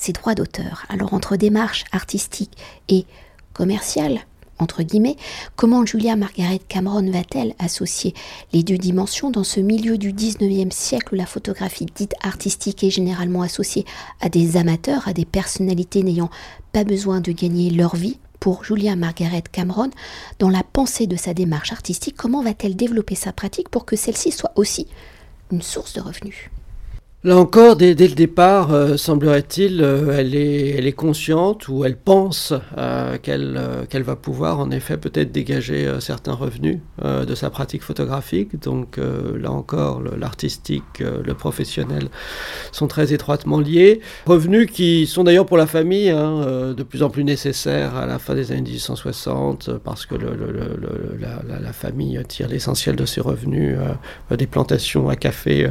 ses 0.01 0.13
droits 0.13 0.35
d'auteur. 0.35 0.85
Alors 0.89 1.13
entre 1.13 1.35
démarche 1.35 1.85
artistique 1.91 2.57
et 2.89 3.05
commerciale, 3.53 4.21
entre 4.57 4.83
guillemets, 4.83 5.15
comment 5.55 5.85
Julia 5.85 6.15
Margaret 6.15 6.59
Cameron 6.67 7.09
va-t-elle 7.09 7.53
associer 7.59 8.13
les 8.53 8.63
deux 8.63 8.77
dimensions 8.77 9.31
dans 9.31 9.43
ce 9.43 9.59
milieu 9.59 9.97
du 9.97 10.13
19e 10.13 10.71
siècle 10.71 11.13
où 11.13 11.17
la 11.17 11.25
photographie 11.25 11.85
dite 11.95 12.13
artistique 12.21 12.83
est 12.83 12.89
généralement 12.91 13.41
associée 13.41 13.85
à 14.21 14.29
des 14.29 14.57
amateurs, 14.57 15.07
à 15.07 15.13
des 15.13 15.25
personnalités 15.25 16.03
n'ayant 16.03 16.29
pas 16.73 16.83
besoin 16.83 17.21
de 17.21 17.31
gagner 17.31 17.69
leur 17.69 17.95
vie 17.95 18.17
pour 18.39 18.63
Julia 18.63 18.95
Margaret 18.95 19.43
Cameron, 19.51 19.91
dans 20.39 20.49
la 20.49 20.63
pensée 20.63 21.05
de 21.05 21.15
sa 21.15 21.35
démarche 21.35 21.71
artistique, 21.71 22.15
comment 22.17 22.41
va-t-elle 22.41 22.75
développer 22.75 23.13
sa 23.13 23.31
pratique 23.31 23.69
pour 23.69 23.85
que 23.85 23.95
celle-ci 23.95 24.31
soit 24.31 24.51
aussi 24.55 24.87
une 25.51 25.61
source 25.61 25.93
de 25.93 26.01
revenus? 26.01 26.49
Là 27.23 27.37
encore, 27.37 27.75
dès, 27.75 27.93
le 27.93 28.15
départ, 28.15 28.73
euh, 28.73 28.97
semblerait-il, 28.97 29.83
euh, 29.83 30.17
elle, 30.17 30.33
est, 30.33 30.91
consciente 30.93 31.67
ou 31.67 31.85
elle 31.85 31.95
pense 31.95 32.51
euh, 32.79 33.19
qu'elle 33.19 34.03
va 34.03 34.15
pouvoir 34.15 34.59
en 34.59 34.71
effet 34.71 34.97
peut-être 34.97 35.31
dégager 35.31 35.87
certains 35.99 36.33
revenus 36.33 36.79
de 37.03 37.35
sa 37.35 37.49
pratique 37.49 37.83
photographique. 37.83 38.59
Donc 38.61 38.97
là 38.97 39.51
encore, 39.51 40.01
l'artistique, 40.17 40.99
le, 40.99 41.33
professionnel 41.33 42.09
sont 42.71 42.87
très 42.87 43.13
étroitement 43.13 43.59
liés. 43.59 44.01
Revenus 44.25 44.69
qui 44.69 45.07
sont 45.07 45.23
d'ailleurs 45.23 45.45
pour 45.45 45.57
la 45.57 45.67
famille 45.67 46.09
hein, 46.09 46.73
de 46.75 46.83
plus 46.83 47.03
en 47.03 47.09
plus 47.09 47.23
nécessaires 47.23 47.95
à 47.95 48.05
la 48.05 48.19
fin 48.19 48.35
des 48.35 48.51
années 48.51 48.61
1860 48.61 49.77
parce 49.83 50.05
que 50.05 50.15
la, 50.15 51.73
famille 51.73 52.21
tire 52.27 52.49
l'essentiel 52.49 52.95
de 52.95 53.05
ses 53.05 53.21
revenus 53.21 53.77
des 54.29 54.47
plantations 54.47 55.07
à 55.09 55.15
café 55.15 55.67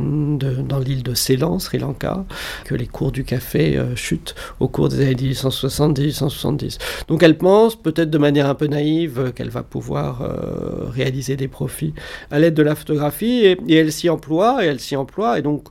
dans 0.00 0.78
l'île 0.78 1.02
de 1.02 1.14
Ceylan, 1.14 1.58
Sri 1.58 1.78
Lanka, 1.78 2.24
que 2.64 2.74
les 2.74 2.86
cours 2.86 3.12
du 3.12 3.24
café 3.24 3.76
euh, 3.76 3.94
chutent 3.96 4.34
au 4.58 4.68
cours 4.68 4.88
des 4.88 5.00
années 5.02 5.14
1860-1870. 5.14 6.78
Donc 7.08 7.22
elle 7.22 7.36
pense, 7.36 7.76
peut-être 7.76 8.10
de 8.10 8.18
manière 8.18 8.48
un 8.48 8.54
peu 8.54 8.66
naïve, 8.66 9.32
qu'elle 9.34 9.50
va 9.50 9.62
pouvoir 9.62 10.22
euh, 10.22 10.88
réaliser 10.90 11.36
des 11.36 11.48
profits 11.48 11.94
à 12.30 12.38
l'aide 12.38 12.54
de 12.54 12.62
la 12.62 12.74
photographie, 12.74 13.44
et, 13.44 13.74
elle 13.74 13.92
s'y 13.92 14.08
emploie, 14.08 14.64
et 14.64 14.68
elle 14.68 14.80
s'y 14.80 14.96
emploie, 14.96 15.38
et 15.38 15.42
donc 15.42 15.68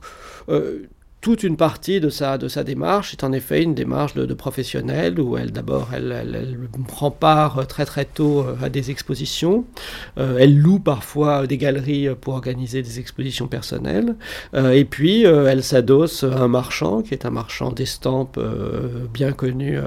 euh, 0.48 0.86
toute 1.20 1.42
une 1.42 1.56
partie 1.56 2.00
de 2.00 2.08
sa, 2.08 2.38
de 2.38 2.48
démarche. 2.62 3.12
Est 3.12 3.24
en 3.24 3.32
effet 3.32 3.62
une 3.62 3.74
démarche 3.74 4.14
de, 4.14 4.34
professionnel 4.34 5.20
où 5.20 5.36
elle 5.36 5.52
d'abord 5.52 5.90
prend 6.88 7.10
part 7.10 7.66
très 7.66 7.84
très 7.84 8.04
tôt 8.04 8.40
euh, 8.40 8.56
à 8.62 8.68
des 8.68 8.90
expositions, 8.90 9.64
euh, 10.18 10.38
elle 10.38 10.56
loue 10.58 10.78
parfois 10.78 11.46
des 11.46 11.58
galeries 11.58 12.08
pour 12.20 12.34
organiser 12.34 12.82
des 12.82 12.98
expositions 12.98 13.48
personnelles. 13.48 14.16
Euh, 14.54 14.70
et 14.70 14.84
puis 14.84 15.22
elle 15.22 15.62
s'adosse 15.62 16.24
à 16.24 16.42
un 16.42 16.48
marchand 16.48 17.02
qui 17.02 17.14
est 17.14 17.26
un 17.26 17.30
marchand 17.30 17.70
d'estampes 17.70 18.40
bien 19.12 19.32
connu 19.32 19.78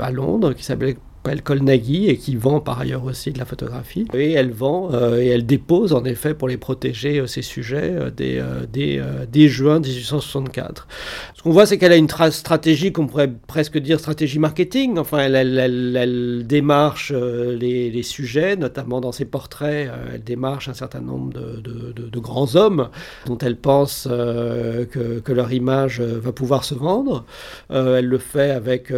à 0.00 0.10
Londres 0.10 0.52
qui 0.52 0.64
s'appelle 0.64 0.96
s'appelle 1.24 1.42
Colnaghi 1.42 2.08
et 2.08 2.18
qui 2.18 2.36
vend 2.36 2.60
par 2.60 2.80
ailleurs 2.80 3.04
aussi 3.04 3.32
de 3.32 3.38
la 3.38 3.46
photographie. 3.46 4.06
Et 4.12 4.32
elle 4.32 4.52
vend 4.52 4.90
euh, 4.92 5.18
et 5.18 5.28
elle 5.28 5.46
dépose 5.46 5.94
en 5.94 6.04
effet 6.04 6.34
pour 6.34 6.48
les 6.48 6.58
protéger 6.58 7.18
euh, 7.18 7.26
ces 7.26 7.40
sujets 7.40 7.94
euh, 7.94 8.10
dès, 8.14 8.42
dès, 8.70 9.00
dès, 9.32 9.48
juin 9.48 9.80
1864. 9.80 10.86
Ce 11.34 11.42
qu'on 11.42 11.50
voit, 11.50 11.64
c'est 11.64 11.78
qu'elle 11.78 11.92
a 11.92 11.96
une 11.96 12.08
stratégie 12.30 12.92
qu'on 12.92 13.06
pourrait 13.06 13.32
presque 13.46 13.78
dire 13.78 13.98
stratégie 13.98 14.38
marketing. 14.38 14.98
Enfin, 14.98 15.18
elle, 15.20 15.34
elle, 15.34 15.96
elle, 15.96 16.46
démarche 16.46 17.12
les, 17.12 17.90
les, 17.90 18.02
sujets, 18.02 18.56
notamment 18.56 19.00
dans 19.00 19.12
ses 19.12 19.24
portraits. 19.24 19.90
elle 20.12 20.22
démarche 20.22 20.68
un 20.68 20.74
certain 20.74 21.00
nombre 21.00 21.32
de, 21.32 21.60
de, 21.60 22.08
de, 22.08 22.18
grands 22.18 22.54
hommes 22.56 22.90
dont 23.26 23.38
elle 23.38 23.56
pense 23.56 24.06
que, 24.06 25.20
que, 25.20 25.32
leur 25.32 25.52
image 25.52 26.00
va 26.00 26.32
pouvoir 26.32 26.64
se 26.64 26.74
vendre. 26.74 27.24
elle 27.70 28.06
le 28.06 28.18
fait 28.18 28.50
avec 28.50 28.92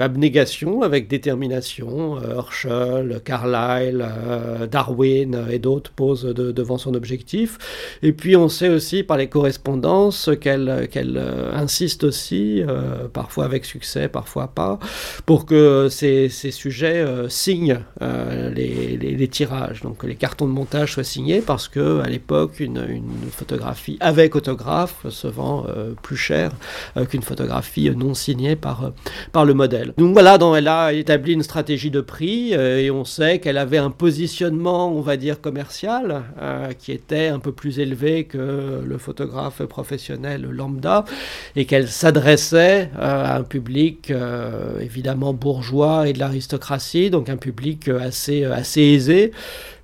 abnégation, 0.00 0.82
avec 0.82 1.08
détermination 1.08 1.61
imagination. 1.62 2.18
Herschel, 2.22 3.20
Carlyle, 3.24 4.08
Darwin 4.70 5.46
et 5.50 5.58
d'autres 5.58 5.90
posent 5.92 6.24
devant 6.24 6.78
son 6.78 6.94
objectif. 6.94 7.58
Et 8.02 8.12
puis 8.12 8.36
on 8.36 8.48
sait 8.48 8.68
aussi 8.68 9.02
par 9.02 9.16
les 9.16 9.28
correspondances 9.28 10.30
qu'elle 10.40 11.22
insiste 11.54 12.04
aussi, 12.04 12.62
parfois 13.12 13.44
avec 13.44 13.64
succès, 13.64 14.08
parfois 14.08 14.48
pas, 14.48 14.78
pour 15.26 15.46
que 15.46 15.88
ces, 15.90 16.28
sujets 16.28 17.04
signent 17.28 17.80
les, 18.00 19.28
tirages, 19.30 19.82
donc 19.82 20.04
les 20.04 20.16
cartons 20.16 20.46
de 20.46 20.52
montage 20.52 20.92
soient 20.92 21.04
signés, 21.04 21.40
parce 21.40 21.68
que 21.68 22.00
à 22.00 22.08
l'époque 22.08 22.60
une, 22.60 22.82
photographie 23.30 23.96
avec 24.00 24.34
autographe 24.34 25.08
se 25.08 25.26
vend 25.26 25.66
plus 26.02 26.16
cher 26.16 26.50
qu'une 27.08 27.22
photographie 27.22 27.90
non 27.90 28.14
signée 28.14 28.56
par, 28.56 28.92
le 29.44 29.54
modèle. 29.54 29.92
Donc 29.98 30.12
voilà, 30.12 30.38
elle 30.56 30.68
a 30.68 30.92
établi 30.92 31.32
une 31.32 31.42
stratégie 31.42 31.51
de 31.54 32.00
prix 32.00 32.54
euh, 32.54 32.78
et 32.78 32.90
on 32.90 33.04
sait 33.04 33.38
qu'elle 33.38 33.58
avait 33.58 33.78
un 33.78 33.90
positionnement, 33.90 34.90
on 34.90 35.00
va 35.00 35.16
dire, 35.16 35.40
commercial 35.40 36.22
euh, 36.40 36.72
qui 36.72 36.92
était 36.92 37.28
un 37.28 37.38
peu 37.38 37.52
plus 37.52 37.78
élevé 37.78 38.24
que 38.24 38.82
le 38.84 38.98
photographe 38.98 39.62
professionnel 39.64 40.42
lambda 40.42 41.04
et 41.54 41.66
qu'elle 41.66 41.88
s'adressait 41.88 42.90
euh, 42.96 43.24
à 43.24 43.36
un 43.36 43.42
public 43.42 44.12
évidemment 44.80 45.34
bourgeois 45.34 46.08
et 46.08 46.12
de 46.12 46.18
l'aristocratie, 46.18 47.10
donc 47.10 47.28
un 47.28 47.36
public 47.36 47.88
assez, 47.88 48.44
assez 48.44 48.80
aisé 48.80 49.32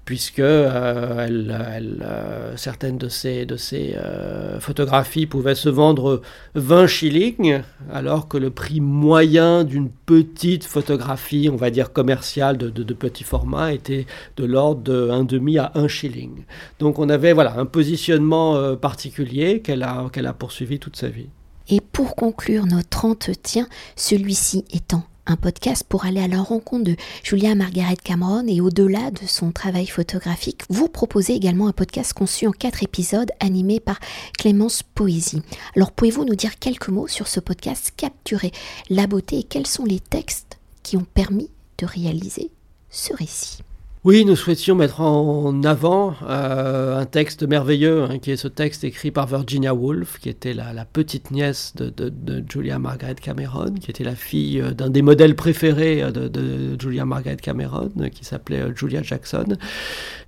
puisque 0.09 0.39
euh, 0.39 1.29
euh, 1.29 2.53
certaines 2.57 2.97
de 2.97 3.09
ces 3.11 3.47
euh, 3.95 4.59
photographies 4.59 5.27
pouvaient 5.27 5.55
se 5.55 5.69
vendre 5.69 6.23
20 6.55 6.87
shillings, 6.87 7.61
alors 7.93 8.27
que 8.27 8.39
le 8.39 8.49
prix 8.49 8.81
moyen 8.81 9.65
d'une 9.65 9.91
petite 9.91 10.65
photographie, 10.65 11.51
on 11.53 11.57
va 11.57 11.69
dire 11.69 11.93
commerciale, 11.93 12.57
de, 12.57 12.71
de, 12.71 12.95
petit 12.95 13.23
format, 13.23 13.75
était 13.75 14.07
de 14.39 14.47
l'ordre 14.47 14.81
de 14.81 15.11
1,5 15.11 15.61
à 15.61 15.73
1 15.75 15.89
shilling. 15.89 16.45
Donc 16.79 16.99
on 16.99 17.11
avait 17.11 17.35
voilà, 17.35 17.59
un 17.59 17.67
positionnement 17.67 18.77
particulier 18.77 19.61
qu'elle 19.61 19.83
a, 19.83 20.07
qu'elle 20.11 20.27
a 20.27 20.33
poursuivi 20.33 20.79
toute 20.79 20.97
sa 20.97 21.09
vie. 21.09 21.29
Et 21.69 21.83
pour 21.83 22.17
conclure 22.17 22.65
notre 22.65 23.05
entretien, 23.05 23.67
celui-ci 23.95 24.65
étant 24.73 25.05
un 25.29 25.37
podcast 25.37 25.85
pour 25.89 26.07
aller 26.07 26.21
à 26.21 26.29
la 26.29 26.41
rencontre 26.41 26.85
de 26.85 26.97
Julia 27.23 27.55
Margaret 27.55 27.97
Cameron 28.03 28.47
et 28.49 28.61
au-delà 28.61 29.11
de 29.11 29.27
son 29.27 29.53
travail 29.53 29.87
photographique, 29.87 30.63
vous 30.71 30.89
proposez 30.89 31.35
également 31.35 31.69
un 31.69 31.73
podcast 31.73 32.15
conçu 32.15 32.47
en 32.47 32.53
quatre 32.53 32.83
épisodes 32.83 33.31
animé 33.39 33.79
par 33.79 34.01
Clémence 34.39 34.83
Poésie. 34.83 35.43
Alors 35.77 35.93
pouvez-vous 35.93 36.25
nous 36.25 36.35
dire 36.35 36.59
quelques 36.59 36.89
mots 36.89 37.09
sur 37.09 37.29
ce 37.29 37.41
podcast 37.41 37.93
Capturer 37.97 38.53
la 38.89 39.07
beauté 39.07 39.39
et 39.39 39.45
quels 39.45 39.67
sont 39.67 39.85
les 39.85 40.01
textes 40.01 40.59
qui 40.83 40.97
ont 40.97 41.07
permis 41.15 41.51
de 41.79 41.87
réaliser 41.87 42.51
ce 42.91 43.13
récit? 43.15 43.68
Oui, 44.05 44.25
nous 44.25 44.37
souhaitions 44.37 44.77
mettre 44.77 45.01
en 45.01 45.65
avant 45.65 46.15
euh, 46.23 46.99
un 46.99 47.05
texte 47.05 47.43
merveilleux, 47.43 48.05
hein, 48.05 48.19
qui 48.21 48.31
est 48.31 48.37
ce 48.37 48.47
texte 48.47 48.85
écrit 48.85 49.11
par 49.11 49.27
Virginia 49.27 49.75
Woolf, 49.75 50.19
qui 50.21 50.29
était 50.29 50.55
la, 50.55 50.85
petite 50.85 51.33
nièce 51.33 51.75
de, 51.75 52.45
Julia 52.49 52.79
Margaret 52.79 53.17
Cameron, 53.17 53.75
qui 53.75 53.91
était 53.91 54.05
la 54.05 54.15
fille 54.15 54.61
euh, 54.61 54.73
d'un 54.73 54.89
des 54.89 55.03
modèles 55.03 55.35
préférés 55.35 56.03
euh, 56.03 56.11
de, 56.11 56.81
Julia 56.81 57.05
Margaret 57.05 57.39
Cameron, 57.39 57.91
qui 58.13 58.25
s'appelait 58.25 58.63
Julia 58.77 59.03
Jackson. 59.03 59.57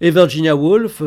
Et 0.01 0.11
Virginia 0.11 0.57
Woolf 0.57 1.03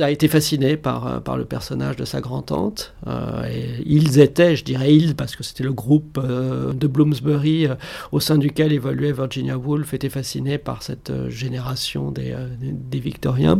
a 0.00 0.10
été 0.10 0.28
fascinée 0.28 0.76
par, 0.76 1.22
par 1.22 1.36
le 1.36 1.44
personnage 1.44 1.96
de 1.96 2.04
sa 2.04 2.20
grand-tante. 2.20 2.94
et 3.06 3.82
ils 3.84 4.20
étaient, 4.20 4.56
je 4.56 4.64
dirais 4.64 4.94
ils, 4.94 5.14
parce 5.14 5.34
que 5.36 5.42
c'était 5.42 5.64
le 5.64 5.72
groupe 5.72 6.20
de 6.20 6.86
Bloomsbury 6.86 7.68
au 8.12 8.20
sein 8.20 8.38
duquel 8.38 8.72
évoluait 8.72 9.12
Virginia 9.12 9.58
Woolf, 9.58 9.94
était 9.94 10.08
fasciné 10.08 10.58
par 10.58 10.82
cette 10.82 11.12
génération 11.28 12.12
euh, 12.18 12.48
des, 12.60 12.98
Victoriens. 12.98 13.58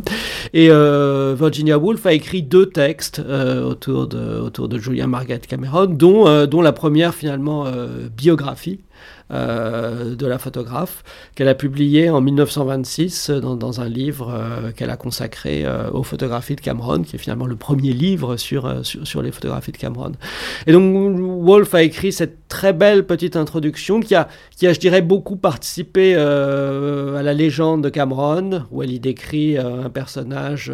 Et 0.52 0.68
euh, 0.70 1.34
Virginia 1.38 1.78
Woolf 1.78 2.04
a 2.06 2.12
écrit 2.12 2.42
deux 2.42 2.66
textes 2.66 3.20
euh, 3.20 3.62
autour, 3.62 4.06
de, 4.08 4.40
autour 4.40 4.68
de 4.68 4.78
Julia 4.78 5.06
Margaret 5.06 5.40
Cameron, 5.40 5.86
dont, 5.86 6.46
dont 6.46 6.62
la 6.62 6.72
première 6.72 7.14
finalement 7.14 7.66
biographie 8.16 8.80
euh, 9.30 10.14
de 10.14 10.26
la 10.26 10.38
photographe, 10.38 11.04
qu'elle 11.34 11.48
a 11.48 11.54
publié 11.54 12.08
en 12.08 12.22
1926 12.22 13.28
dans, 13.30 13.80
un 13.82 13.88
livre 13.88 14.32
euh, 14.32 14.72
qu'elle 14.72 14.88
a 14.88 14.96
consacré 14.96 15.66
euh, 15.66 15.90
aux 15.90 16.02
photographies 16.02 16.56
de 16.56 16.62
Cameron, 16.62 17.02
qui 17.02 17.16
est 17.16 17.18
finalement 17.18 17.46
le 17.46 17.56
premier 17.56 17.92
livre 17.92 18.38
sur, 18.38 18.80
sur, 18.84 19.20
les 19.20 19.30
photographies 19.30 19.72
de 19.72 19.76
Cameron. 19.76 20.12
Et 20.66 20.72
donc 20.72 21.18
Wolf 21.44 21.74
a 21.74 21.82
écrit 21.82 22.10
cette 22.10 22.47
très 22.48 22.72
belle 22.72 23.06
petite 23.06 23.36
introduction 23.36 24.00
qui 24.00 24.14
a, 24.14 24.28
qui 24.56 24.66
a 24.66 24.72
je 24.72 24.80
dirais, 24.80 25.02
beaucoup 25.02 25.36
participé 25.36 26.14
à 26.16 27.22
la 27.22 27.34
légende 27.34 27.84
de 27.84 27.88
Cameron, 27.88 28.64
où 28.70 28.82
elle 28.82 28.92
y 28.92 29.00
décrit 29.00 29.58
un 29.58 29.90
personnage 29.90 30.72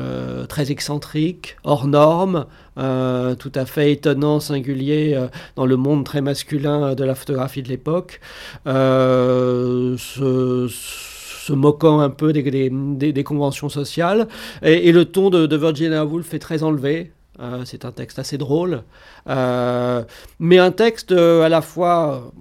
très 0.48 0.70
excentrique, 0.70 1.56
hors 1.64 1.87
norme, 1.87 2.46
tout 2.76 3.52
à 3.54 3.66
fait 3.66 3.92
étonnant, 3.92 4.40
singulier 4.40 5.18
dans 5.56 5.66
le 5.66 5.76
monde 5.76 6.04
très 6.04 6.20
masculin 6.20 6.94
de 6.94 7.04
la 7.04 7.14
photographie 7.14 7.62
de 7.62 7.68
l'époque. 7.68 8.20
Euh, 8.66 9.96
se, 9.98 11.52
moquant 11.52 12.00
un 12.00 12.10
peu 12.10 12.32
des, 12.32 13.24
conventions 13.24 13.68
sociales. 13.68 14.28
Et, 14.62 14.92
le 14.92 15.04
ton 15.04 15.30
de, 15.30 15.56
Virginia 15.56 16.04
Woolf 16.04 16.32
est 16.34 16.38
très 16.38 16.62
enlevé. 16.62 17.12
Euh, 17.40 17.62
c'est 17.64 17.84
un 17.84 17.90
texte 17.90 18.20
assez 18.20 18.38
drôle, 18.38 18.74
euh, 18.74 18.82
mais 19.26 20.58
un 20.58 20.70
texte 20.70 21.12
à 21.12 21.48
la 21.48 21.62
fois 21.62 22.32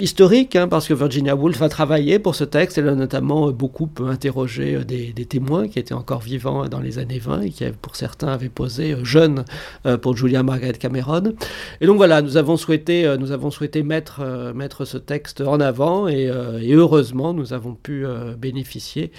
historique, 0.00 0.56
hein, 0.56 0.68
parce 0.68 0.88
que 0.88 0.94
Virginia 0.94 1.34
Woolf 1.34 1.60
a 1.62 1.68
travaillé 1.68 2.18
pour 2.18 2.34
ce 2.34 2.44
texte. 2.44 2.78
Elle 2.78 2.88
a 2.88 2.94
notamment 2.94 3.50
beaucoup 3.50 3.88
interrogé 4.06 4.84
des, 4.84 5.12
témoins 5.26 5.68
qui 5.68 5.78
étaient 5.78 5.94
encore 5.94 6.20
vivants 6.20 6.68
dans 6.68 6.80
les 6.80 6.98
années 6.98 7.18
20 7.18 7.42
et 7.42 7.50
qui, 7.50 7.64
pour 7.82 7.96
certains, 7.96 8.28
avaient 8.28 8.48
posé 8.48 8.96
jeunes 9.02 9.44
pour 10.02 10.16
Julia 10.16 10.42
Margaret 10.42 10.74
Cameron. 10.74 11.34
Et 11.80 11.86
donc 11.86 11.96
voilà, 11.96 12.22
nous 12.22 12.36
avons 12.36 12.56
souhaité, 12.56 13.16
nous 13.18 13.32
avons 13.32 13.50
souhaité 13.50 13.82
mettre, 13.82 14.52
mettre 14.54 14.84
ce 14.84 14.98
texte 14.98 15.40
en 15.40 15.60
avant 15.60 16.08
et, 16.08 16.30
heureusement, 16.72 17.34
nous 17.34 17.52
avons 17.52 17.74
pu 17.74 18.06
bénéficier 18.38 19.10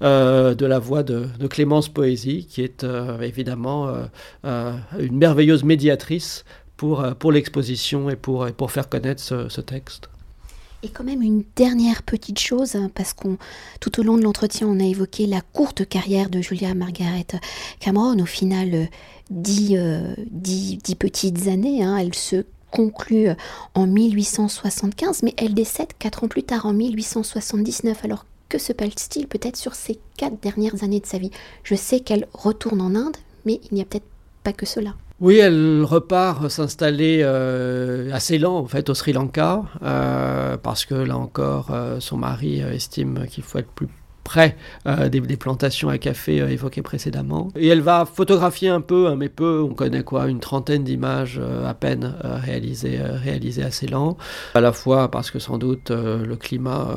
de 0.00 0.66
la 0.66 0.78
voix 0.78 1.02
de, 1.02 1.26
Clémence 1.48 1.88
Poésie, 1.88 2.46
qui 2.46 2.62
est 2.62 2.86
évidemment 3.22 3.88
une 4.44 5.16
merveilleuse 5.16 5.64
médiatrice 5.64 6.35
pour, 6.76 7.00
euh, 7.00 7.14
pour 7.14 7.32
l'exposition 7.32 8.10
et 8.10 8.16
pour, 8.16 8.46
pour 8.52 8.70
faire 8.70 8.88
connaître 8.88 9.22
ce, 9.22 9.60
texte. 9.60 10.08
Et 10.82 10.88
quand 10.88 11.04
même 11.04 11.22
une 11.22 11.44
dernière 11.56 12.02
petite 12.02 12.38
chose, 12.38 12.76
hein, 12.76 12.90
parce 12.94 13.12
qu'on 13.12 13.38
tout 13.80 13.98
au 13.98 14.02
long 14.02 14.16
de 14.16 14.22
l'entretien, 14.22 14.68
on 14.68 14.78
a 14.78 14.84
évoqué 14.84 15.26
la 15.26 15.40
courte 15.40 15.88
carrière 15.88 16.28
de 16.28 16.40
Julia 16.40 16.74
Margaret 16.74 17.26
Cameron. 17.80 18.18
Au 18.20 18.26
final, 18.26 18.74
euh, 18.74 18.84
euh, 19.32 20.14
dix, 20.30 20.76
dix, 20.78 20.94
petites 20.94 21.48
années. 21.48 21.82
Hein, 21.82 21.96
elle 21.96 22.14
se 22.14 22.44
conclut 22.70 23.28
en 23.74 23.86
1875, 23.86 25.22
mais 25.22 25.34
elle 25.38 25.54
décède 25.54 25.88
quatre 25.98 26.24
ans 26.24 26.28
plus 26.28 26.42
tard, 26.42 26.66
en 26.66 26.72
1879. 26.72 28.04
Alors 28.04 28.26
que 28.48 28.58
se 28.58 28.72
passe-t-il 28.72 29.26
peut-être 29.26 29.56
sur 29.56 29.74
ces 29.74 29.98
quatre 30.16 30.40
dernières 30.40 30.84
années 30.84 31.00
de 31.00 31.06
sa 31.06 31.18
vie? 31.18 31.30
Je 31.64 31.74
sais 31.74 32.00
qu'elle 32.00 32.28
retourne 32.32 32.80
en 32.80 32.94
Inde, 32.94 33.16
mais 33.44 33.60
il 33.70 33.74
n'y 33.74 33.82
a 33.82 33.84
peut-être 33.84 34.06
pas 34.44 34.52
que 34.52 34.66
cela. 34.66 34.94
Oui, 35.18 35.38
elle 35.38 35.82
repart 35.82 36.50
s'installer 36.50 37.20
euh, 37.22 38.12
à 38.12 38.20
Ceylan, 38.20 38.54
en 38.58 38.66
fait, 38.66 38.90
au 38.90 38.94
Sri 38.94 39.14
Lanka, 39.14 39.62
euh, 39.82 40.58
parce 40.58 40.84
que 40.84 40.94
là 40.94 41.16
encore, 41.16 41.70
euh, 41.70 42.00
son 42.00 42.18
mari 42.18 42.60
estime 42.60 43.26
qu'il 43.26 43.42
faut 43.42 43.58
être 43.58 43.70
plus 43.70 43.88
près 44.26 44.56
euh, 44.88 45.08
des, 45.08 45.36
plantations 45.36 45.88
à 45.88 45.98
café 45.98 46.40
euh, 46.40 46.48
évoquées 46.48 46.82
précédemment. 46.82 47.48
Et 47.54 47.68
elle 47.68 47.80
va 47.80 48.04
photographier 48.12 48.68
un 48.68 48.80
peu, 48.80 49.06
hein, 49.06 49.14
mais 49.16 49.28
peu, 49.28 49.62
on 49.62 49.72
connaît 49.72 50.02
quoi, 50.02 50.26
une 50.26 50.40
trentaine 50.40 50.82
d'images 50.82 51.38
euh, 51.40 51.68
à 51.68 51.74
peine 51.74 52.14
réalisées, 52.22 52.98
réalisées 53.00 53.62
assez 53.62 53.86
lent, 53.86 54.16
à 54.54 54.60
la 54.60 54.72
fois 54.72 55.10
parce 55.10 55.30
que 55.30 55.38
sans 55.38 55.58
doute 55.58 55.90
le 55.90 56.34
climat 56.36 56.88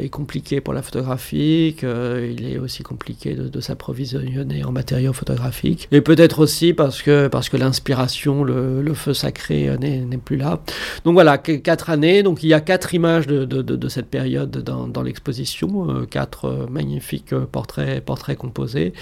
est 0.00 0.08
compliqué 0.08 0.60
pour 0.60 0.74
la 0.74 0.82
photographie, 0.82 1.76
qu'il 1.78 2.46
est 2.46 2.58
aussi 2.58 2.82
compliqué 2.82 3.34
de, 3.34 3.60
s'approvisionner 3.60 4.64
en 4.64 4.72
matériaux 4.72 5.12
photographiques, 5.12 5.88
et 5.92 6.00
peut-être 6.00 6.40
aussi 6.40 6.72
parce 6.72 7.02
que, 7.02 7.28
parce 7.28 7.48
que 7.48 7.56
l'inspiration, 7.56 8.42
le, 8.44 8.94
feu 8.94 9.14
sacré 9.14 9.76
n'est 9.78 10.18
plus 10.18 10.36
là. 10.36 10.60
Donc 11.04 11.14
voilà, 11.14 11.38
quatre 11.38 11.90
années, 11.90 12.22
donc 12.22 12.42
il 12.42 12.48
y 12.48 12.54
a 12.54 12.60
quatre 12.60 12.94
images 12.94 13.26
de, 13.26 13.44
de, 13.44 13.88
cette 13.88 14.08
période 14.08 14.50
dans, 14.50 14.88
dans 14.88 15.02
l'exposition, 15.02 16.06
quatre 16.10 16.47
magnifique 16.68 17.34
portrait, 17.34 18.00
portrait 18.00 18.36
composé. 18.36 18.92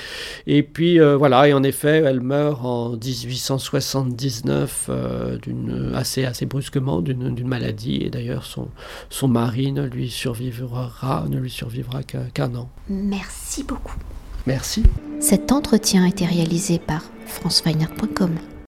Et 0.47 0.63
puis 0.63 1.01
euh, 1.01 1.17
voilà, 1.17 1.49
et 1.49 1.53
en 1.53 1.63
effet, 1.63 2.03
elle 2.05 2.21
meurt 2.21 2.65
en 2.65 2.91
1879 2.91 4.87
euh, 4.89 5.39
d'une 5.39 5.93
assez, 5.95 6.25
assez 6.25 6.47
brusquement 6.47 7.01
d'une 7.01 7.49
maladie. 7.49 7.97
Et 8.03 8.11
d'ailleurs, 8.11 8.45
son, 8.45 8.69
son 9.11 9.29
mari 9.29 9.73
ne 9.73 9.85
lui 9.85 10.11
survivra, 10.11 11.25
ne 11.29 11.39
lui 11.39 11.51
survivra 11.51 12.03
qu'un 12.03 12.55
an. 12.55 12.69
Merci 12.89 13.65
beaucoup. 13.65 13.97
Merci. 14.47 14.85
Cet 15.21 15.51
entretien 15.51 16.05
a 16.05 16.09
été 16.09 16.25
réalisé 16.25 16.79
par 16.79 17.03
franceweiner.com. 17.27 18.31